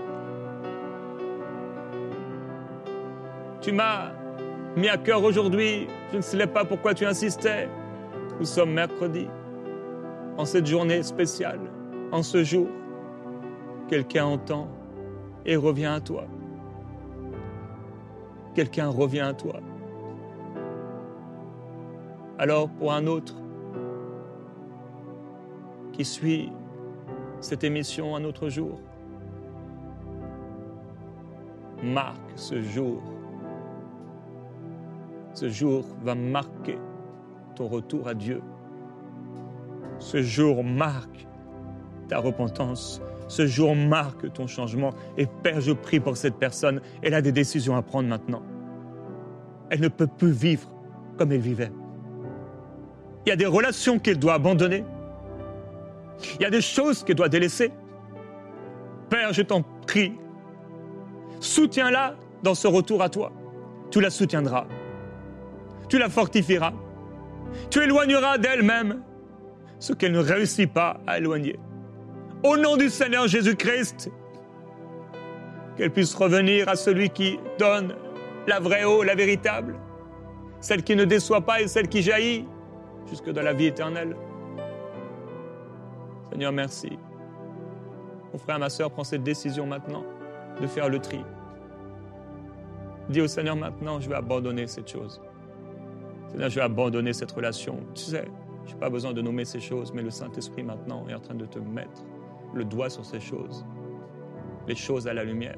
tu 3.67 3.73
m'as 3.73 4.13
mis 4.77 4.87
à 4.87 4.95
cœur 4.97 5.21
aujourd'hui. 5.21 5.87
Je 6.13 6.17
ne 6.17 6.21
sais 6.21 6.47
pas 6.47 6.63
pourquoi 6.63 6.93
tu 6.93 7.05
insistais. 7.05 7.67
Nous 8.39 8.45
sommes 8.45 8.71
mercredi, 8.71 9.27
en 10.37 10.45
cette 10.45 10.65
journée 10.65 11.03
spéciale, 11.03 11.59
en 12.13 12.23
ce 12.23 12.45
jour. 12.45 12.69
Quelqu'un 13.89 14.23
entend 14.23 14.69
et 15.45 15.57
revient 15.57 15.87
à 15.87 15.99
toi. 15.99 16.23
Quelqu'un 18.55 18.87
revient 18.87 19.19
à 19.19 19.33
toi. 19.33 19.59
Alors 22.39 22.69
pour 22.69 22.93
un 22.93 23.05
autre 23.05 23.35
qui 25.91 26.05
suit 26.05 26.53
cette 27.41 27.65
émission 27.65 28.15
un 28.15 28.23
autre 28.23 28.47
jour, 28.47 28.79
marque 31.83 32.31
ce 32.35 32.61
jour. 32.61 33.03
Ce 35.37 35.49
jour 35.49 35.85
va 36.01 36.15
marquer 36.15 36.79
ton 37.55 37.67
retour 37.67 38.07
à 38.07 38.15
Dieu. 38.15 38.41
Ce 39.99 40.23
jour 40.23 40.63
marque 40.63 41.27
ta 42.07 42.17
repentance. 42.17 43.03
Ce 43.27 43.45
jour 43.45 43.75
marque 43.75 44.33
ton 44.33 44.47
changement. 44.47 44.95
Et 45.15 45.27
Père, 45.27 45.61
je 45.61 45.73
prie 45.73 45.99
pour 45.99 46.17
cette 46.17 46.37
personne. 46.37 46.81
Elle 47.03 47.13
a 47.13 47.21
des 47.21 47.31
décisions 47.31 47.75
à 47.75 47.83
prendre 47.83 48.09
maintenant. 48.09 48.41
Elle 49.69 49.81
ne 49.81 49.89
peut 49.89 50.07
plus 50.07 50.31
vivre 50.31 50.67
comme 51.19 51.31
elle 51.31 51.41
vivait. 51.41 51.71
Il 53.27 53.29
y 53.29 53.31
a 53.31 53.35
des 53.35 53.45
relations 53.45 53.99
qu'elle 53.99 54.17
doit 54.17 54.33
abandonner. 54.33 54.85
Il 56.37 56.41
y 56.41 56.45
a 56.45 56.49
des 56.49 56.61
choses 56.61 57.03
qu'elle 57.03 57.15
doit 57.15 57.29
délaisser. 57.29 57.71
Père, 59.11 59.33
je 59.33 59.43
t'en 59.43 59.61
prie, 59.85 60.13
soutiens-la 61.41 62.15
dans 62.41 62.55
ce 62.55 62.67
retour 62.67 63.03
à 63.03 63.09
toi. 63.09 63.31
Tu 63.91 64.01
la 64.01 64.09
soutiendras. 64.09 64.65
Tu 65.89 65.97
la 65.97 66.09
fortifieras. 66.09 66.73
Tu 67.69 67.81
éloigneras 67.81 68.37
d'elle-même 68.37 69.01
ce 69.79 69.93
qu'elle 69.93 70.11
ne 70.11 70.19
réussit 70.19 70.71
pas 70.71 70.99
à 71.07 71.17
éloigner. 71.17 71.57
Au 72.43 72.57
nom 72.57 72.77
du 72.77 72.89
Seigneur 72.89 73.27
Jésus-Christ, 73.27 74.11
qu'elle 75.75 75.91
puisse 75.91 76.13
revenir 76.15 76.67
à 76.67 76.75
celui 76.75 77.09
qui 77.09 77.39
donne 77.59 77.95
la 78.47 78.59
vraie 78.59 78.83
eau, 78.83 79.03
la 79.03 79.15
véritable, 79.15 79.75
celle 80.59 80.83
qui 80.83 80.95
ne 80.95 81.05
déçoit 81.05 81.41
pas 81.41 81.61
et 81.61 81.67
celle 81.67 81.87
qui 81.87 82.01
jaillit 82.01 82.45
jusque 83.09 83.29
dans 83.29 83.43
la 83.43 83.53
vie 83.53 83.67
éternelle. 83.67 84.15
Seigneur, 86.31 86.51
merci. 86.51 86.97
Mon 88.33 88.39
frère, 88.39 88.59
ma 88.59 88.69
soeur, 88.69 88.91
prend 88.91 89.03
cette 89.03 89.23
décision 89.23 89.65
maintenant 89.65 90.03
de 90.59 90.67
faire 90.67 90.89
le 90.89 90.99
tri. 90.99 91.23
Dis 93.09 93.21
au 93.21 93.27
Seigneur 93.27 93.55
maintenant, 93.55 93.99
je 94.01 94.09
vais 94.09 94.15
abandonner 94.15 94.67
cette 94.67 94.91
chose. 94.91 95.21
Seigneur, 96.31 96.49
je 96.49 96.55
vais 96.55 96.61
abandonner 96.61 97.13
cette 97.13 97.31
relation. 97.31 97.79
Tu 97.93 98.03
sais, 98.03 98.25
je 98.65 98.73
n'ai 98.73 98.79
pas 98.79 98.89
besoin 98.89 99.13
de 99.13 99.21
nommer 99.21 99.45
ces 99.45 99.59
choses, 99.59 99.93
mais 99.93 100.01
le 100.01 100.11
Saint-Esprit 100.11 100.63
maintenant 100.63 101.07
est 101.07 101.13
en 101.13 101.19
train 101.19 101.35
de 101.35 101.45
te 101.45 101.59
mettre 101.59 102.03
le 102.53 102.65
doigt 102.65 102.89
sur 102.89 103.05
ces 103.05 103.19
choses, 103.19 103.65
les 104.67 104.75
choses 104.75 105.07
à 105.07 105.13
la 105.13 105.23
lumière 105.23 105.57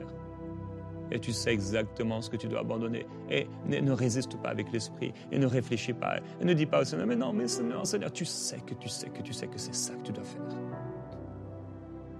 et 1.11 1.19
tu 1.19 1.31
sais 1.31 1.51
exactement 1.51 2.21
ce 2.21 2.29
que 2.29 2.37
tu 2.37 2.47
dois 2.47 2.59
abandonner. 2.59 3.05
Et 3.29 3.47
ne, 3.65 3.91
résiste 3.91 4.37
pas 4.41 4.49
avec 4.49 4.71
l'esprit 4.71 5.13
et 5.31 5.39
ne 5.39 5.45
réfléchis 5.45 5.93
pas. 5.93 6.17
Et 6.39 6.45
ne 6.45 6.53
dis 6.53 6.65
pas 6.65 6.81
au 6.81 6.83
Seigneur, 6.83 7.07
mais 7.07 7.15
non, 7.15 7.33
mais 7.33 7.47
Seigneur, 7.47 7.85
Seigneur, 7.85 8.11
tu 8.11 8.25
sais 8.25 8.59
que 8.59 8.73
tu 8.75 8.89
sais 8.89 9.09
que 9.09 9.21
tu 9.21 9.33
sais 9.33 9.47
que 9.47 9.57
c'est 9.57 9.75
ça 9.75 9.93
que 9.95 10.03
tu 10.03 10.11
dois 10.11 10.23
faire. 10.23 10.41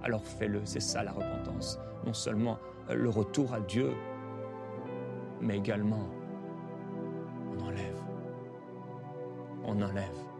Alors 0.02 0.24
fais-le, 0.24 0.62
c'est 0.64 0.80
ça 0.80 1.02
la 1.02 1.12
repentance. 1.12 1.78
Non 2.06 2.14
seulement 2.14 2.58
euh, 2.88 2.94
le 2.94 3.10
retour 3.10 3.52
à 3.52 3.60
Dieu, 3.60 3.92
mais 5.40 5.58
également 5.58 6.08
Enlève 9.82 10.30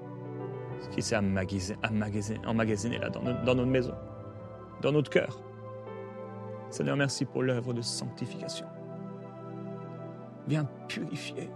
ce 0.81 0.89
qui 0.89 1.03
s'est 1.03 1.17
emmagasiné, 1.17 2.99
là 2.99 3.11
dans, 3.11 3.23
dans 3.23 3.55
notre 3.55 3.71
maison, 3.71 3.95
dans 4.81 4.93
notre 4.93 5.11
cœur. 5.11 5.39
Seigneur, 6.71 6.97
merci 6.97 7.25
pour 7.25 7.43
l'œuvre 7.43 7.73
de 7.73 7.83
sanctification. 7.83 8.67
Viens 10.47 10.67
purifier. 10.89 11.51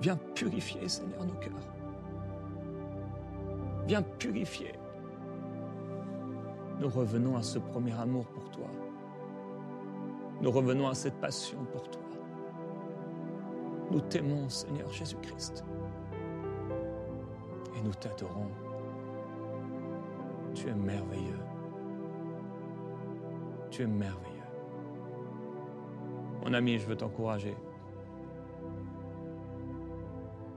Viens 0.00 0.16
purifier, 0.34 0.88
Seigneur, 0.88 1.24
nos 1.24 1.34
cœurs. 1.34 1.52
Viens 3.86 4.02
purifier. 4.02 4.72
Nous 6.80 6.88
revenons 6.88 7.36
à 7.36 7.42
ce 7.42 7.58
premier 7.58 7.98
amour 7.98 8.26
pour 8.26 8.50
toi. 8.50 8.68
Nous 10.40 10.50
revenons 10.50 10.88
à 10.88 10.94
cette 10.94 11.18
passion 11.20 11.58
pour 11.72 11.88
toi. 11.90 12.02
Nous 13.90 14.00
t'aimons, 14.00 14.48
Seigneur 14.48 14.90
Jésus-Christ. 14.90 15.64
Et 17.76 17.82
nous 17.82 17.94
t'adorons. 17.94 18.50
Tu 20.54 20.68
es 20.68 20.74
merveilleux. 20.74 21.40
Tu 23.70 23.82
es 23.82 23.86
merveilleux. 23.86 24.32
Mon 26.42 26.52
ami, 26.54 26.78
je 26.78 26.86
veux 26.86 26.96
t'encourager. 26.96 27.56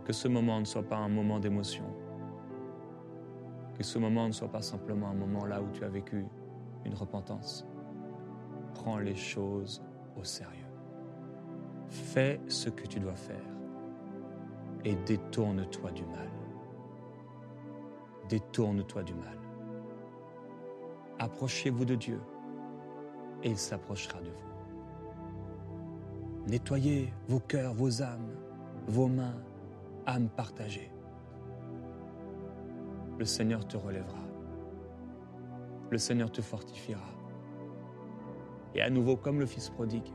Que 0.06 0.14
ce 0.14 0.28
moment 0.28 0.60
ne 0.60 0.66
soit 0.66 0.84
pas 0.84 0.98
un 0.98 1.10
moment 1.10 1.40
d'émotion. 1.40 1.86
Que 3.76 3.84
ce 3.84 4.00
moment 4.00 4.28
ne 4.28 4.32
soit 4.32 4.52
pas 4.52 4.62
simplement 4.62 5.10
un 5.10 5.14
moment 5.14 5.46
là 5.46 5.62
où 5.62 5.70
tu 5.72 5.84
as 5.84 5.90
vécu 5.90 6.26
une 6.86 6.96
repentance. 6.96 7.66
Prends 8.74 8.98
les 8.98 9.16
choses 9.16 9.84
au 10.18 10.24
sérieux. 10.24 10.66
Fais 11.88 12.40
ce 12.48 12.70
que 12.70 12.88
tu 12.88 13.00
dois 13.00 13.16
faire 13.16 13.36
et 14.86 14.96
détourne-toi 14.96 15.92
du 15.92 16.06
mal. 16.06 16.30
Détourne-toi 18.30 19.04
du 19.04 19.14
mal. 19.16 19.38
Approchez-vous 21.18 21.84
de 21.84 21.96
Dieu 21.96 22.22
et 23.44 23.50
il 23.50 23.58
s'approchera 23.58 24.22
de 24.22 24.30
vous. 24.30 24.50
Nettoyez 26.48 27.12
vos 27.28 27.40
cœurs, 27.40 27.74
vos 27.74 28.02
âmes, 28.04 28.30
vos 28.88 29.08
mains, 29.08 29.36
âmes 30.08 30.30
partagées. 30.30 30.92
Le 33.18 33.26
Seigneur 33.26 33.68
te 33.68 33.78
relèvera. 33.78 34.24
Le 35.90 35.98
Seigneur 35.98 36.32
te 36.32 36.42
fortifiera. 36.42 37.10
Et 38.76 38.82
à 38.82 38.90
nouveau, 38.90 39.18
comme 39.18 39.40
le 39.40 39.46
Fils 39.48 39.70
prodigue, 39.70 40.14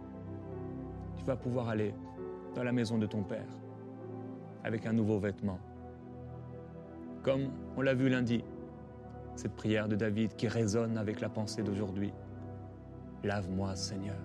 tu 1.17 1.25
vas 1.25 1.37
pouvoir 1.37 1.69
aller 1.69 1.95
dans 2.55 2.63
la 2.63 2.73
maison 2.73 2.97
de 2.97 3.07
ton 3.07 3.25
Père 3.25 3.59
avec 4.63 4.87
un 4.87 4.93
nouveau 4.93 5.19
vêtement. 5.19 5.59
Comme 7.25 7.51
on 7.79 7.81
l'a 7.81 7.95
vu 7.95 8.11
lundi, 8.11 8.45
cette 9.35 9.57
prière 9.57 9.89
de 9.89 9.97
David 9.97 10.37
qui 10.37 10.47
résonne 10.47 10.99
avec 10.99 11.21
la 11.23 11.31
pensée 11.31 11.63
d'aujourd'hui. 11.63 12.13
Lave-moi, 13.25 13.75
Seigneur. 13.75 14.19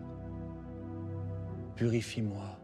Purifie-moi. 1.77 2.59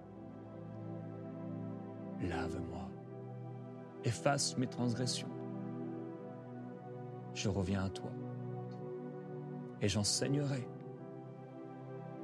Lave-moi. 2.21 2.89
Efface 4.03 4.57
mes 4.57 4.67
transgressions. 4.67 5.29
Je 7.33 7.47
reviens 7.47 7.85
à 7.85 7.89
toi. 7.89 8.11
Et 9.81 9.87
j'enseignerai 9.87 10.67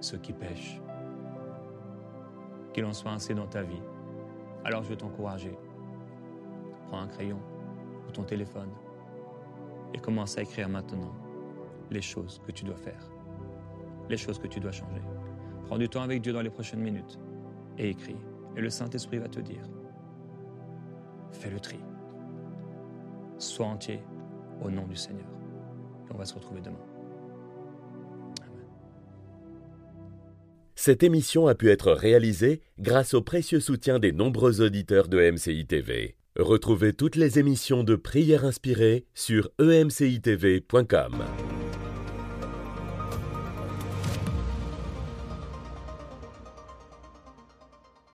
ceux 0.01 0.17
qui 0.17 0.33
pêchent. 0.33 0.81
Qu'il 2.73 2.83
en 2.83 2.93
soit 2.93 3.11
ainsi 3.11 3.33
dans 3.33 3.47
ta 3.47 3.63
vie. 3.63 3.81
Alors 4.65 4.83
je 4.83 4.89
vais 4.89 4.97
t'encourager. 4.97 5.57
Prends 6.87 6.99
un 6.99 7.07
crayon 7.07 7.39
ton 8.11 8.23
téléphone 8.23 8.69
et 9.93 9.99
commence 9.99 10.37
à 10.37 10.41
écrire 10.41 10.69
maintenant 10.69 11.13
les 11.89 12.01
choses 12.01 12.41
que 12.45 12.51
tu 12.51 12.63
dois 12.63 12.77
faire, 12.77 13.09
les 14.09 14.17
choses 14.17 14.39
que 14.39 14.47
tu 14.47 14.59
dois 14.59 14.71
changer. 14.71 15.01
Prends 15.65 15.77
du 15.77 15.89
temps 15.89 16.01
avec 16.01 16.21
Dieu 16.21 16.33
dans 16.33 16.41
les 16.41 16.49
prochaines 16.49 16.81
minutes 16.81 17.19
et 17.77 17.89
écris. 17.89 18.17
Et 18.55 18.61
le 18.61 18.69
Saint-Esprit 18.69 19.19
va 19.19 19.29
te 19.29 19.39
dire, 19.39 19.63
fais 21.31 21.49
le 21.49 21.59
tri. 21.59 21.79
Sois 23.37 23.65
entier 23.65 24.01
au 24.63 24.69
nom 24.69 24.85
du 24.85 24.95
Seigneur. 24.95 25.27
Et 26.09 26.13
on 26.13 26.17
va 26.17 26.25
se 26.25 26.33
retrouver 26.33 26.61
demain. 26.61 26.77
Cette 30.75 31.03
émission 31.03 31.47
a 31.47 31.55
pu 31.55 31.69
être 31.69 31.91
réalisée 31.91 32.61
grâce 32.79 33.13
au 33.13 33.21
précieux 33.21 33.59
soutien 33.59 33.99
des 33.99 34.11
nombreux 34.11 34.61
auditeurs 34.61 35.07
de 35.07 35.31
MCI 35.31 35.67
TV. 35.67 36.15
Retrouvez 36.37 36.93
toutes 36.93 37.17
les 37.17 37.39
émissions 37.39 37.83
de 37.83 37.95
prières 37.95 38.45
inspirées 38.45 39.05
sur 39.13 39.49
emcitv.com. 39.59 41.25